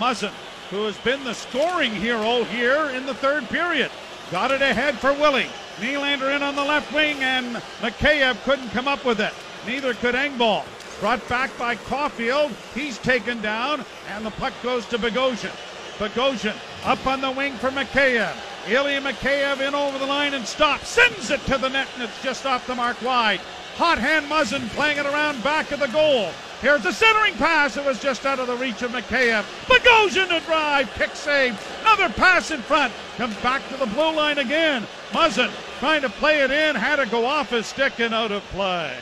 Muzzin, 0.00 0.32
who 0.70 0.84
has 0.86 0.96
been 0.98 1.22
the 1.22 1.34
scoring 1.34 1.92
hero 1.92 2.42
here 2.44 2.90
in 2.90 3.06
the 3.06 3.14
third 3.14 3.48
period, 3.50 3.90
got 4.32 4.50
it 4.50 4.62
ahead 4.62 4.96
for 4.98 5.12
Willie. 5.12 5.50
Nylander 5.76 6.34
in 6.34 6.42
on 6.42 6.56
the 6.56 6.64
left 6.64 6.92
wing, 6.92 7.18
and 7.22 7.56
Mikheyev 7.80 8.42
couldn't 8.42 8.70
come 8.70 8.88
up 8.88 9.04
with 9.04 9.20
it. 9.20 9.32
Neither 9.64 9.94
could 9.94 10.16
Engvall. 10.16 10.64
Brought 11.02 11.28
back 11.28 11.58
by 11.58 11.74
Caufield. 11.74 12.52
He's 12.76 12.96
taken 12.96 13.42
down, 13.42 13.84
and 14.08 14.24
the 14.24 14.30
puck 14.30 14.52
goes 14.62 14.86
to 14.86 14.98
Bogosian. 14.98 15.50
Bogosian 15.98 16.54
up 16.84 17.04
on 17.08 17.20
the 17.20 17.32
wing 17.32 17.54
for 17.54 17.70
Mikheyev. 17.70 18.32
Ilya 18.68 19.00
Mikheyev 19.00 19.66
in 19.66 19.74
over 19.74 19.98
the 19.98 20.06
line 20.06 20.32
and 20.32 20.46
stops. 20.46 20.86
Sends 20.86 21.32
it 21.32 21.40
to 21.46 21.58
the 21.58 21.68
net, 21.68 21.88
and 21.94 22.04
it's 22.04 22.22
just 22.22 22.46
off 22.46 22.68
the 22.68 22.76
mark 22.76 23.02
wide. 23.02 23.40
Hot 23.78 23.98
hand 23.98 24.26
Muzzin 24.26 24.68
playing 24.76 24.98
it 24.98 25.06
around 25.06 25.42
back 25.42 25.72
of 25.72 25.80
the 25.80 25.88
goal. 25.88 26.30
Here's 26.60 26.84
the 26.84 26.92
centering 26.92 27.34
pass. 27.34 27.76
It 27.76 27.84
was 27.84 28.00
just 28.00 28.24
out 28.24 28.38
of 28.38 28.46
the 28.46 28.54
reach 28.54 28.82
of 28.82 28.92
Mikheyev. 28.92 29.42
Bogosian 29.66 30.28
to 30.28 30.38
drive. 30.46 30.88
Kick 30.94 31.16
save. 31.16 31.60
Another 31.80 32.10
pass 32.10 32.52
in 32.52 32.60
front. 32.60 32.92
Comes 33.16 33.34
back 33.38 33.68
to 33.70 33.76
the 33.76 33.86
blue 33.86 34.14
line 34.14 34.38
again. 34.38 34.86
Muzzin 35.10 35.50
trying 35.80 36.02
to 36.02 36.10
play 36.10 36.42
it 36.42 36.52
in. 36.52 36.76
Had 36.76 37.02
to 37.02 37.06
go 37.06 37.26
off 37.26 37.50
his 37.50 37.66
stick 37.66 37.98
and 37.98 38.14
out 38.14 38.30
of 38.30 38.44
play. 38.50 38.96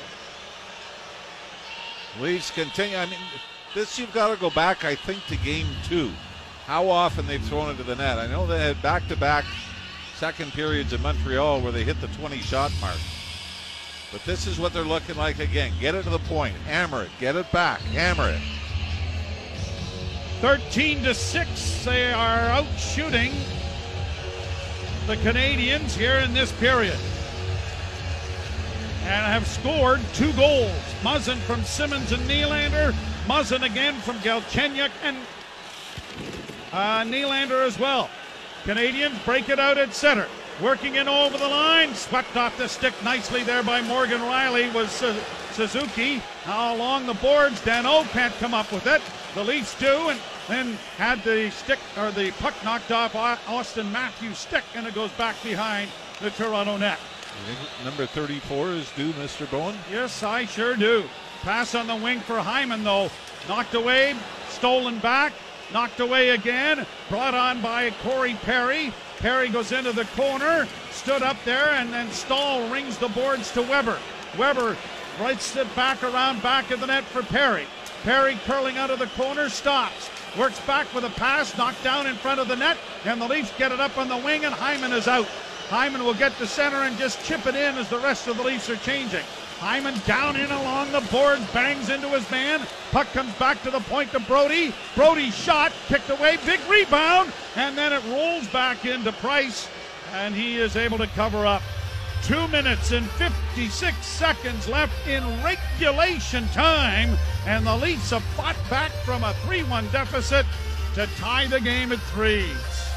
Leafs 2.18 2.50
continue. 2.50 2.96
I 2.96 3.06
mean, 3.06 3.18
this 3.74 3.98
you've 3.98 4.12
got 4.12 4.34
to 4.34 4.40
go 4.40 4.50
back, 4.50 4.84
I 4.84 4.94
think, 4.94 5.24
to 5.26 5.36
game 5.36 5.68
two 5.84 6.10
how 6.70 6.88
often 6.88 7.26
they've 7.26 7.42
thrown 7.42 7.68
into 7.68 7.82
the 7.82 7.96
net. 7.96 8.20
I 8.20 8.28
know 8.28 8.46
they 8.46 8.60
had 8.60 8.80
back 8.80 9.08
to 9.08 9.16
back 9.16 9.44
second 10.14 10.52
periods 10.52 10.92
in 10.92 11.02
Montreal 11.02 11.60
where 11.60 11.72
they 11.72 11.82
hit 11.82 12.00
the 12.00 12.06
20 12.06 12.38
shot 12.38 12.70
mark. 12.80 12.96
But 14.12 14.24
this 14.24 14.46
is 14.46 14.60
what 14.60 14.72
they're 14.72 14.84
looking 14.84 15.16
like 15.16 15.40
again. 15.40 15.72
Get 15.80 15.96
it 15.96 16.04
to 16.04 16.10
the 16.10 16.20
point, 16.20 16.54
hammer 16.66 17.02
it, 17.02 17.10
get 17.18 17.34
it 17.34 17.50
back, 17.50 17.80
hammer 17.80 18.28
it. 18.28 18.40
13 20.40 21.02
to 21.02 21.12
6, 21.12 21.84
they 21.84 22.12
are 22.12 22.38
out 22.38 22.66
shooting 22.78 23.32
the 25.08 25.16
Canadians 25.16 25.96
here 25.96 26.18
in 26.18 26.32
this 26.32 26.52
period. 26.52 26.98
And 29.02 29.26
have 29.26 29.46
scored 29.46 30.00
two 30.14 30.32
goals. 30.34 30.70
Muzzin 31.02 31.38
from 31.38 31.64
Simmonds 31.64 32.12
and 32.12 32.22
Nylander. 32.28 32.92
Muzzin 33.26 33.62
again 33.62 33.94
from 34.00 34.16
Galchenyuk 34.18 34.90
and 35.02 35.16
uh, 36.72 37.02
Nylander 37.02 37.66
as 37.66 37.78
well. 37.78 38.10
Canadians 38.64 39.18
break 39.24 39.48
it 39.48 39.58
out 39.58 39.78
at 39.78 39.94
center. 39.94 40.28
Working 40.62 40.96
in 40.96 41.08
over 41.08 41.38
the 41.38 41.48
line. 41.48 41.94
Swept 41.94 42.36
off 42.36 42.56
the 42.58 42.68
stick 42.68 42.92
nicely 43.02 43.42
there 43.42 43.62
by 43.62 43.80
Morgan 43.82 44.20
Rielly 44.20 44.72
was 44.74 45.02
uh, 45.02 45.18
Suzuki. 45.52 46.22
Now 46.46 46.74
along 46.74 47.06
the 47.06 47.14
boards. 47.14 47.60
Danault 47.62 48.04
can't 48.10 48.34
come 48.34 48.54
up 48.54 48.70
with 48.70 48.86
it. 48.86 49.00
The 49.34 49.44
Leafs 49.44 49.78
do, 49.78 50.08
and 50.08 50.20
then 50.48 50.72
had 50.96 51.22
the 51.22 51.50
stick 51.50 51.78
or 51.96 52.10
the 52.10 52.32
puck 52.32 52.54
knocked 52.64 52.90
off 52.90 53.12
Auston 53.12 53.90
Matthews' 53.92 54.38
stick, 54.38 54.64
and 54.74 54.86
it 54.86 54.94
goes 54.94 55.10
back 55.12 55.40
behind 55.42 55.88
the 56.20 56.30
Toronto 56.30 56.76
net. 56.76 56.98
Number 57.84 58.06
34 58.06 58.70
is 58.72 58.90
due, 58.92 59.12
Mr. 59.12 59.50
Bowen? 59.50 59.76
Yes, 59.90 60.22
I 60.22 60.44
sure 60.44 60.76
do. 60.76 61.04
Pass 61.42 61.74
on 61.74 61.86
the 61.86 61.96
wing 61.96 62.20
for 62.20 62.38
Hyman, 62.38 62.84
though. 62.84 63.10
Knocked 63.48 63.74
away, 63.74 64.14
stolen 64.48 64.98
back. 64.98 65.32
Knocked 65.72 66.00
away 66.00 66.30
again. 66.30 66.86
Brought 67.08 67.34
on 67.34 67.60
by 67.62 67.90
Corey 68.02 68.34
Perry. 68.42 68.92
Perry 69.18 69.48
goes 69.48 69.72
into 69.72 69.92
the 69.92 70.04
corner. 70.16 70.66
Stood 70.90 71.22
up 71.22 71.36
there, 71.44 71.70
and 71.70 71.92
then 71.92 72.10
Staal 72.10 72.68
rings 72.70 72.98
the 72.98 73.08
boards 73.08 73.52
to 73.52 73.62
Weber. 73.62 73.98
Weber 74.36 74.76
rights 75.20 75.54
it 75.56 75.74
back 75.76 76.02
around 76.02 76.42
back 76.42 76.70
of 76.70 76.80
the 76.80 76.86
net 76.86 77.04
for 77.04 77.22
Perry. 77.22 77.66
Perry 78.02 78.38
curling 78.44 78.78
out 78.78 78.90
of 78.90 78.98
the 78.98 79.06
corner, 79.08 79.48
stops. 79.48 80.10
Works 80.38 80.60
back 80.60 80.92
with 80.94 81.04
a 81.04 81.10
pass, 81.10 81.56
knocked 81.56 81.82
down 81.84 82.06
in 82.06 82.14
front 82.16 82.40
of 82.40 82.48
the 82.48 82.56
net, 82.56 82.78
and 83.04 83.20
the 83.20 83.28
Leafs 83.28 83.52
get 83.58 83.72
it 83.72 83.80
up 83.80 83.96
on 83.98 84.08
the 84.08 84.16
wing, 84.16 84.44
and 84.44 84.54
Hyman 84.54 84.92
is 84.92 85.08
out. 85.08 85.28
Hyman 85.70 86.02
will 86.02 86.14
get 86.14 86.36
to 86.38 86.48
center 86.48 86.78
and 86.78 86.98
just 86.98 87.24
chip 87.24 87.46
it 87.46 87.54
in 87.54 87.78
as 87.78 87.88
the 87.88 88.00
rest 88.00 88.26
of 88.26 88.36
the 88.36 88.42
Leafs 88.42 88.68
are 88.68 88.76
changing. 88.78 89.22
Hyman 89.60 89.94
down 90.04 90.34
in 90.34 90.50
along 90.50 90.90
the 90.90 91.00
board, 91.12 91.38
bangs 91.52 91.90
into 91.90 92.08
his 92.08 92.28
man. 92.28 92.66
Puck 92.90 93.06
comes 93.12 93.32
back 93.34 93.62
to 93.62 93.70
the 93.70 93.78
point 93.78 94.10
to 94.10 94.18
Brody. 94.18 94.74
Brodie 94.96 95.30
shot, 95.30 95.70
kicked 95.86 96.10
away, 96.10 96.38
big 96.44 96.58
rebound, 96.68 97.32
and 97.54 97.78
then 97.78 97.92
it 97.92 98.02
rolls 98.06 98.48
back 98.48 98.84
into 98.84 99.12
Price, 99.12 99.68
and 100.12 100.34
he 100.34 100.56
is 100.56 100.74
able 100.74 100.98
to 100.98 101.06
cover 101.08 101.46
up. 101.46 101.62
Two 102.24 102.48
minutes 102.48 102.90
and 102.90 103.08
56 103.10 104.04
seconds 104.04 104.66
left 104.66 105.06
in 105.06 105.22
regulation 105.44 106.48
time, 106.48 107.16
and 107.46 107.64
the 107.64 107.76
Leafs 107.76 108.10
have 108.10 108.24
fought 108.34 108.56
back 108.68 108.90
from 109.04 109.22
a 109.22 109.34
3 109.44 109.62
1 109.62 109.88
deficit 109.92 110.46
to 110.94 111.06
tie 111.18 111.46
the 111.46 111.60
game 111.60 111.92
at 111.92 112.00
threes. 112.00 112.89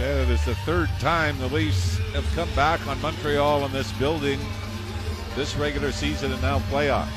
It 0.00 0.30
is 0.30 0.44
the 0.44 0.54
third 0.54 0.88
time 1.00 1.36
the 1.38 1.48
Leafs 1.48 1.98
have 2.12 2.24
come 2.36 2.48
back 2.54 2.86
on 2.86 3.00
Montreal 3.02 3.64
in 3.64 3.72
this 3.72 3.90
building 3.92 4.38
this 5.34 5.56
regular 5.56 5.90
season 5.90 6.30
and 6.32 6.40
now 6.40 6.60
playoffs. 6.70 7.08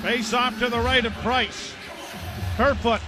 Face 0.00 0.32
off 0.32 0.58
to 0.58 0.70
the 0.70 0.80
right 0.80 1.04
of 1.04 1.12
Price. 1.16 1.74
Kerfoot 2.56 3.02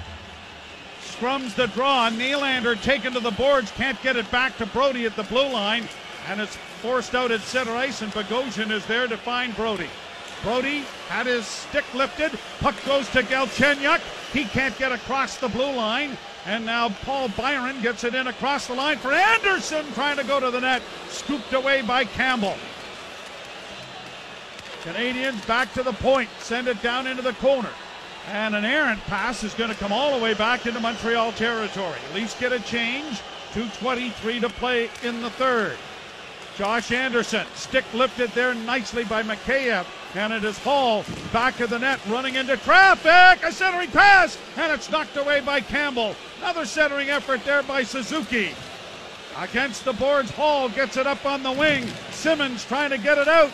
scrums 1.00 1.54
the 1.54 1.68
draw. 1.68 2.10
Nylander 2.10 2.80
taken 2.82 3.14
to 3.14 3.20
the 3.20 3.30
boards, 3.30 3.70
can't 3.70 4.00
get 4.02 4.16
it 4.16 4.30
back 4.30 4.58
to 4.58 4.66
Brodie 4.66 5.06
at 5.06 5.16
the 5.16 5.22
blue 5.22 5.50
line, 5.50 5.88
and 6.28 6.42
it's 6.42 6.56
forced 6.82 7.14
out 7.14 7.30
at 7.30 7.40
center 7.40 7.72
ice, 7.72 8.02
and 8.02 8.12
Bogosian 8.12 8.70
is 8.70 8.84
there 8.84 9.06
to 9.06 9.16
find 9.16 9.56
Brodie. 9.56 9.88
Brodie 10.42 10.84
had 11.08 11.24
his 11.24 11.46
stick 11.46 11.84
lifted. 11.94 12.38
Puck 12.60 12.74
goes 12.84 13.08
to 13.12 13.22
Galchenyuk. 13.22 14.00
He 14.34 14.44
can't 14.44 14.76
get 14.78 14.92
across 14.92 15.38
the 15.38 15.48
blue 15.48 15.72
line. 15.74 16.18
And 16.46 16.66
now 16.66 16.90
Paul 16.90 17.28
Byron 17.30 17.80
gets 17.80 18.04
it 18.04 18.14
in 18.14 18.26
across 18.26 18.66
the 18.66 18.74
line 18.74 18.98
for 18.98 19.12
Anderson 19.12 19.84
trying 19.94 20.18
to 20.18 20.24
go 20.24 20.40
to 20.40 20.50
the 20.50 20.60
net. 20.60 20.82
Scooped 21.08 21.52
away 21.54 21.82
by 21.82 22.04
Campbell. 22.04 22.56
Canadiens 24.82 25.46
back 25.46 25.72
to 25.72 25.82
the 25.82 25.94
point. 25.94 26.28
Send 26.40 26.68
it 26.68 26.82
down 26.82 27.06
into 27.06 27.22
the 27.22 27.32
corner. 27.34 27.70
And 28.30 28.54
an 28.54 28.64
errant 28.64 29.00
pass 29.02 29.42
is 29.42 29.54
going 29.54 29.70
to 29.70 29.76
come 29.76 29.92
all 29.92 30.16
the 30.16 30.22
way 30.22 30.34
back 30.34 30.66
into 30.66 30.80
Montreal 30.80 31.32
territory. 31.32 31.98
Leafs 32.14 32.38
get 32.38 32.52
a 32.52 32.60
change. 32.60 33.20
2.23 33.54 34.40
to 34.40 34.48
play 34.48 34.90
in 35.02 35.22
the 35.22 35.30
third. 35.30 35.76
Josh 36.56 36.92
Anderson, 36.92 37.46
stick 37.54 37.84
lifted 37.94 38.30
there 38.30 38.54
nicely 38.54 39.04
by 39.04 39.24
Mikheyev, 39.24 39.86
and 40.14 40.32
it 40.32 40.44
is 40.44 40.56
Holl 40.58 41.04
back 41.32 41.58
of 41.58 41.70
the 41.70 41.78
net, 41.78 41.98
running 42.08 42.36
into 42.36 42.56
traffic. 42.58 43.44
A 43.44 43.50
centering 43.50 43.90
pass, 43.90 44.38
and 44.56 44.70
it's 44.70 44.90
knocked 44.90 45.16
away 45.16 45.40
by 45.40 45.60
Campbell. 45.60 46.14
Another 46.44 46.66
centering 46.66 47.08
effort 47.08 47.42
there 47.46 47.62
by 47.62 47.82
Suzuki. 47.84 48.50
Against 49.38 49.86
the 49.86 49.94
boards, 49.94 50.30
Holl 50.32 50.68
gets 50.68 50.98
it 50.98 51.06
up 51.06 51.24
on 51.24 51.42
the 51.42 51.50
wing. 51.50 51.88
Simmonds 52.10 52.66
trying 52.66 52.90
to 52.90 52.98
get 52.98 53.16
it 53.16 53.26
out, 53.26 53.50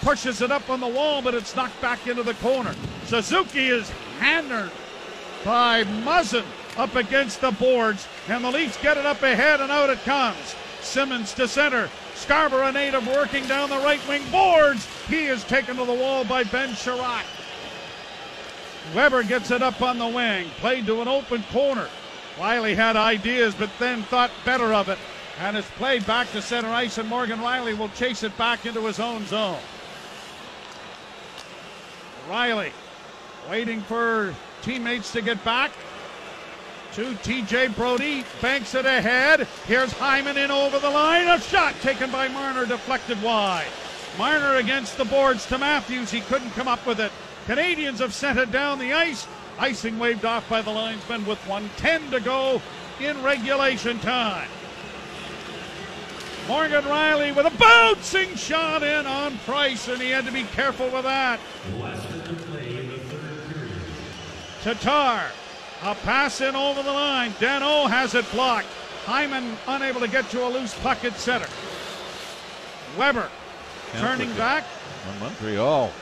pushes 0.00 0.40
it 0.40 0.50
up 0.50 0.70
on 0.70 0.80
the 0.80 0.88
wall, 0.88 1.20
but 1.20 1.34
it's 1.34 1.54
knocked 1.54 1.78
back 1.82 2.06
into 2.06 2.22
the 2.22 2.32
corner. 2.36 2.74
Suzuki 3.04 3.68
is 3.68 3.90
hammered 4.20 4.70
by 5.44 5.84
Muzzin 5.84 6.46
up 6.78 6.94
against 6.94 7.42
the 7.42 7.50
boards, 7.50 8.08
and 8.26 8.42
the 8.42 8.50
Leafs 8.50 8.80
get 8.80 8.96
it 8.96 9.04
up 9.04 9.22
ahead, 9.22 9.60
and 9.60 9.70
out 9.70 9.90
it 9.90 10.02
comes. 10.04 10.56
Simmonds 10.80 11.34
to 11.34 11.46
center. 11.46 11.90
Scarborough 12.14 12.70
native 12.70 13.06
working 13.06 13.46
down 13.46 13.68
the 13.68 13.76
right 13.76 14.00
wing 14.08 14.22
boards. 14.32 14.88
He 15.08 15.26
is 15.26 15.44
taken 15.44 15.76
to 15.76 15.84
the 15.84 15.92
wall 15.92 16.24
by 16.24 16.44
Ben 16.44 16.70
Chiarot. 16.70 17.26
Weber 18.94 19.24
gets 19.24 19.50
it 19.50 19.62
up 19.62 19.82
on 19.82 19.98
the 19.98 20.08
wing, 20.08 20.48
played 20.56 20.86
to 20.86 21.02
an 21.02 21.08
open 21.08 21.42
corner. 21.52 21.86
Rielly 22.38 22.74
had 22.74 22.96
ideas, 22.96 23.54
but 23.54 23.70
then 23.78 24.02
thought 24.04 24.30
better 24.44 24.72
of 24.74 24.88
it. 24.88 24.98
And 25.40 25.56
it's 25.56 25.70
played 25.72 26.06
back 26.06 26.30
to 26.32 26.42
center 26.42 26.68
ice, 26.68 26.98
and 26.98 27.08
Morgan 27.08 27.40
Rielly 27.40 27.76
will 27.76 27.88
chase 27.90 28.22
it 28.22 28.36
back 28.36 28.66
into 28.66 28.80
his 28.86 29.00
own 29.00 29.26
zone. 29.26 29.60
Rielly 32.28 32.70
waiting 33.48 33.80
for 33.82 34.34
teammates 34.62 35.12
to 35.12 35.20
get 35.20 35.42
back 35.44 35.70
to 36.94 37.12
TJ 37.16 37.74
Brodie, 37.74 38.24
Banks 38.40 38.74
it 38.74 38.86
ahead. 38.86 39.48
Here's 39.66 39.92
Hyman 39.92 40.36
in 40.36 40.50
over 40.50 40.78
the 40.78 40.90
line. 40.90 41.26
A 41.26 41.40
shot 41.40 41.74
taken 41.80 42.10
by 42.10 42.28
Marner, 42.28 42.66
deflected 42.66 43.20
wide. 43.20 43.66
Marner 44.16 44.56
against 44.56 44.96
the 44.96 45.04
boards 45.04 45.44
to 45.46 45.58
Matthews. 45.58 46.10
He 46.10 46.20
couldn't 46.20 46.52
come 46.52 46.68
up 46.68 46.86
with 46.86 47.00
it. 47.00 47.10
Canadiens 47.46 47.98
have 47.98 48.14
sent 48.14 48.38
it 48.38 48.52
down 48.52 48.78
the 48.78 48.92
ice. 48.92 49.26
Icing 49.58 49.98
waved 49.98 50.24
off 50.24 50.48
by 50.48 50.62
the 50.62 50.70
linesman 50.70 51.24
with 51.26 51.38
110 51.46 52.10
to 52.10 52.20
go 52.20 52.60
in 53.00 53.22
regulation 53.22 53.98
time. 54.00 54.48
Morgan 56.48 56.84
Rielly 56.84 57.34
with 57.34 57.46
a 57.46 57.56
bouncing 57.56 58.34
shot 58.34 58.82
in 58.82 59.06
on 59.06 59.38
Price, 59.38 59.88
and 59.88 60.00
he 60.00 60.10
had 60.10 60.26
to 60.26 60.32
be 60.32 60.42
careful 60.44 60.90
with 60.90 61.04
that. 61.04 61.40
Tatar 64.62 65.30
a 65.84 65.94
pass 65.96 66.40
in 66.40 66.56
over 66.56 66.82
the 66.82 66.92
line. 66.92 67.32
Danault 67.32 67.90
has 67.90 68.14
it 68.14 68.30
blocked. 68.32 68.68
Hyman 69.04 69.56
unable 69.66 70.00
to 70.00 70.08
get 70.08 70.28
to 70.30 70.46
a 70.46 70.48
loose 70.48 70.74
puck 70.80 71.04
at 71.04 71.18
center. 71.18 71.48
Weber 72.98 73.28
turning 73.96 74.32
back. 74.34 74.64
On 75.08 75.20
Montreal. 75.20 75.92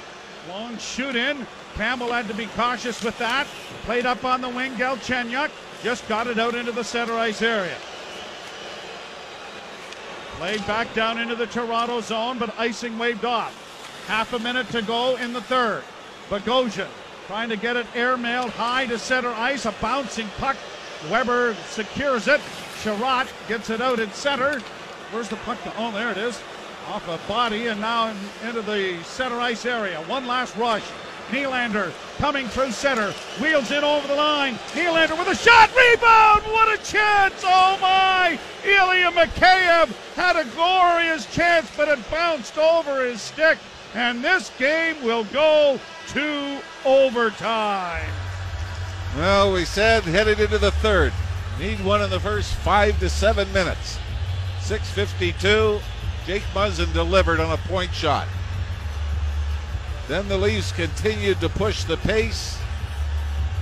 Long 0.48 0.78
shoot 0.78 1.16
in. 1.16 1.46
Campbell 1.74 2.12
had 2.12 2.28
to 2.28 2.34
be 2.34 2.46
cautious 2.46 3.02
with 3.02 3.16
that. 3.18 3.46
Played 3.84 4.06
up 4.06 4.24
on 4.24 4.40
the 4.40 4.48
wing. 4.48 4.72
Galchenyuk 4.74 5.50
just 5.82 6.06
got 6.08 6.26
it 6.26 6.38
out 6.38 6.54
into 6.54 6.72
the 6.72 6.84
center 6.84 7.14
ice 7.14 7.42
area. 7.42 7.76
Played 10.36 10.66
back 10.66 10.92
down 10.94 11.18
into 11.18 11.34
the 11.34 11.46
Toronto 11.46 12.00
zone, 12.00 12.38
but 12.38 12.58
icing 12.58 12.98
waved 12.98 13.24
off. 13.24 14.04
Half 14.06 14.32
a 14.32 14.38
minute 14.38 14.68
to 14.70 14.82
go 14.82 15.16
in 15.16 15.32
the 15.32 15.40
third. 15.40 15.84
Bogosian 16.28 16.88
trying 17.26 17.48
to 17.48 17.56
get 17.56 17.76
it 17.76 17.86
airmailed 17.92 18.50
high 18.50 18.86
to 18.86 18.98
center 18.98 19.30
ice. 19.30 19.64
A 19.66 19.72
bouncing 19.80 20.28
puck. 20.38 20.56
Weber 21.10 21.54
secures 21.68 22.28
it. 22.28 22.40
Chiarot 22.82 23.28
gets 23.48 23.70
it 23.70 23.80
out 23.80 23.98
in 23.98 24.10
center. 24.12 24.60
Where's 25.10 25.28
the 25.28 25.36
puck? 25.36 25.62
To? 25.62 25.72
Oh, 25.76 25.92
there 25.92 26.10
it 26.10 26.18
is. 26.18 26.40
Off 26.88 27.06
a 27.08 27.18
body 27.28 27.68
and 27.68 27.80
now 27.80 28.08
in, 28.08 28.16
into 28.48 28.62
the 28.62 29.00
center 29.04 29.38
ice 29.38 29.64
area. 29.64 30.00
One 30.02 30.26
last 30.26 30.56
rush. 30.56 30.82
Nylander 31.30 31.92
coming 32.18 32.48
through 32.48 32.72
center. 32.72 33.12
Wheels 33.40 33.70
in 33.70 33.84
over 33.84 34.06
the 34.06 34.14
line. 34.14 34.54
Nylander 34.74 35.18
with 35.18 35.28
a 35.28 35.34
shot. 35.34 35.70
Rebound. 35.74 36.42
What 36.52 36.68
a 36.68 36.82
chance. 36.82 37.42
Oh 37.44 37.78
my. 37.80 38.38
Ilya 38.64 39.10
Mikheyev 39.12 39.88
had 40.14 40.36
a 40.36 40.44
glorious 40.50 41.26
chance, 41.34 41.68
but 41.76 41.88
it 41.88 42.10
bounced 42.10 42.58
over 42.58 43.04
his 43.04 43.20
stick. 43.20 43.58
And 43.94 44.24
this 44.24 44.50
game 44.58 45.02
will 45.02 45.24
go 45.24 45.78
to 46.08 46.60
overtime. 46.84 48.10
Well, 49.16 49.52
we 49.52 49.64
said 49.64 50.04
headed 50.04 50.40
into 50.40 50.58
the 50.58 50.70
third. 50.70 51.12
Need 51.58 51.84
one 51.84 52.00
in 52.00 52.08
the 52.08 52.20
first 52.20 52.54
five 52.54 52.98
to 53.00 53.10
seven 53.10 53.52
minutes. 53.52 53.98
6.52. 54.60 55.82
Jake 56.26 56.42
Muzzin 56.54 56.92
delivered 56.92 57.40
on 57.40 57.52
a 57.52 57.56
point 57.68 57.92
shot. 57.92 58.26
Then 60.08 60.28
the 60.28 60.36
Leafs 60.36 60.72
continued 60.72 61.40
to 61.40 61.48
push 61.48 61.84
the 61.84 61.96
pace. 61.98 62.58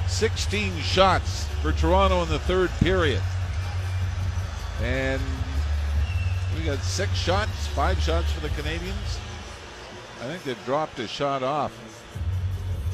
16 0.09 0.76
shots 0.79 1.44
for 1.62 1.72
Toronto 1.72 2.22
in 2.22 2.29
the 2.29 2.38
third 2.40 2.70
period. 2.81 3.22
And 4.83 5.22
we 6.57 6.64
got 6.64 6.79
six 6.79 7.14
shots, 7.14 7.66
five 7.68 8.00
shots 8.00 8.33
for 8.33 8.40
the 8.40 8.48
Canadiens. 8.50 9.18
I 10.20 10.24
think 10.24 10.42
they 10.44 10.55
dropped 10.64 10.98
a 10.98 11.07
shot 11.07 11.42
off 11.42 11.72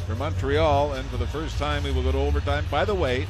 for 0.06 0.14
Montreal, 0.14 0.92
and 0.92 1.09
for 1.09 1.16
the 1.16 1.26
first 1.26 1.59
time, 1.59 1.82
we 1.82 1.90
will 1.90 2.02
go 2.02 2.12
to 2.12 2.18
overtime. 2.18 2.64
By 2.70 2.85
the 2.85 2.94
way, 2.94 3.26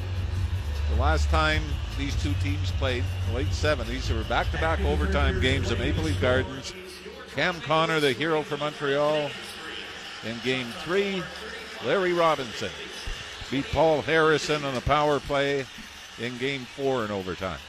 the 0.93 1.01
last 1.01 1.29
time 1.29 1.63
these 1.97 2.15
two 2.21 2.33
teams 2.43 2.71
played, 2.71 3.03
the 3.29 3.35
late 3.35 3.47
70s, 3.47 4.07
there 4.07 4.17
were 4.17 4.23
back 4.25 4.51
to 4.51 4.57
back 4.57 4.79
overtime 4.81 5.39
games 5.41 5.71
at 5.71 5.79
Maple 5.79 6.03
Leaf 6.03 6.19
Gardens. 6.21 6.73
Cam 7.35 7.59
Connor, 7.61 7.99
the 7.99 8.13
hero 8.13 8.43
for 8.43 8.57
Montreal, 8.57 9.29
in 10.27 10.37
game 10.43 10.67
three. 10.83 11.23
Larry 11.85 12.13
Robinson 12.13 12.71
beat 13.49 13.65
Paul 13.71 14.01
Harrison 14.01 14.63
on 14.65 14.75
a 14.75 14.81
power 14.81 15.19
play 15.19 15.65
in 16.19 16.37
game 16.37 16.65
four 16.75 17.05
in 17.05 17.11
overtime. 17.11 17.59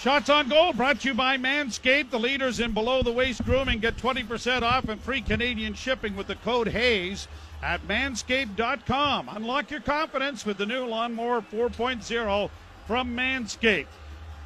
Shots 0.00 0.28
on 0.30 0.48
goal 0.48 0.72
brought 0.72 1.00
to 1.00 1.08
you 1.08 1.14
by 1.14 1.38
Manscaped. 1.38 2.10
The 2.10 2.20
leaders 2.20 2.60
in 2.60 2.72
below 2.72 3.02
the 3.02 3.12
waist 3.12 3.44
grooming 3.44 3.80
get 3.80 3.96
20% 3.96 4.62
off 4.62 4.88
and 4.88 5.00
free 5.00 5.20
Canadian 5.20 5.74
shipping 5.74 6.14
with 6.14 6.28
the 6.28 6.36
code 6.36 6.68
HAYES 6.68 7.26
at 7.62 7.86
manscaped.com. 7.88 9.28
Unlock 9.28 9.70
your 9.70 9.80
confidence 9.80 10.46
with 10.46 10.58
the 10.58 10.66
new 10.66 10.84
Lawnmower 10.84 11.40
4.0 11.40 12.50
from 12.86 13.16
Manscaped. 13.16 13.86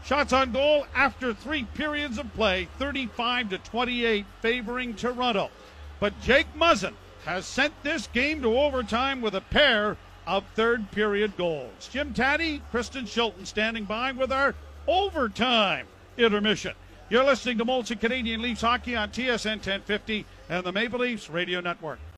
Shots 0.04 0.32
on 0.32 0.52
goal 0.52 0.86
after 0.94 1.34
three 1.34 1.64
periods 1.74 2.18
of 2.18 2.32
play, 2.34 2.66
35 2.78 3.50
to 3.50 3.58
28, 3.58 4.24
favoring 4.40 4.94
Toronto. 4.94 5.50
But 6.00 6.18
Jake 6.22 6.52
Muzzin 6.56 6.94
has 7.24 7.46
sent 7.46 7.72
this 7.82 8.06
game 8.08 8.42
to 8.42 8.58
overtime 8.58 9.20
with 9.20 9.34
a 9.34 9.40
pair 9.40 9.96
of 10.26 10.44
third 10.54 10.90
period 10.90 11.36
goals. 11.36 11.88
Jim 11.90 12.12
Tatti, 12.12 12.62
Kristen 12.70 13.04
Shilton 13.04 13.46
standing 13.46 13.84
by 13.84 14.12
with 14.12 14.32
our 14.32 14.54
overtime 14.86 15.86
intermission. 16.16 16.74
You're 17.10 17.24
listening 17.24 17.58
to 17.58 17.64
Molson 17.64 18.00
Canadian 18.00 18.40
Leafs 18.40 18.62
Hockey 18.62 18.96
on 18.96 19.10
TSN 19.10 19.56
1050 19.56 20.24
and 20.48 20.64
the 20.64 20.72
Maple 20.72 21.00
Leafs 21.00 21.28
Radio 21.28 21.60
Network. 21.60 21.98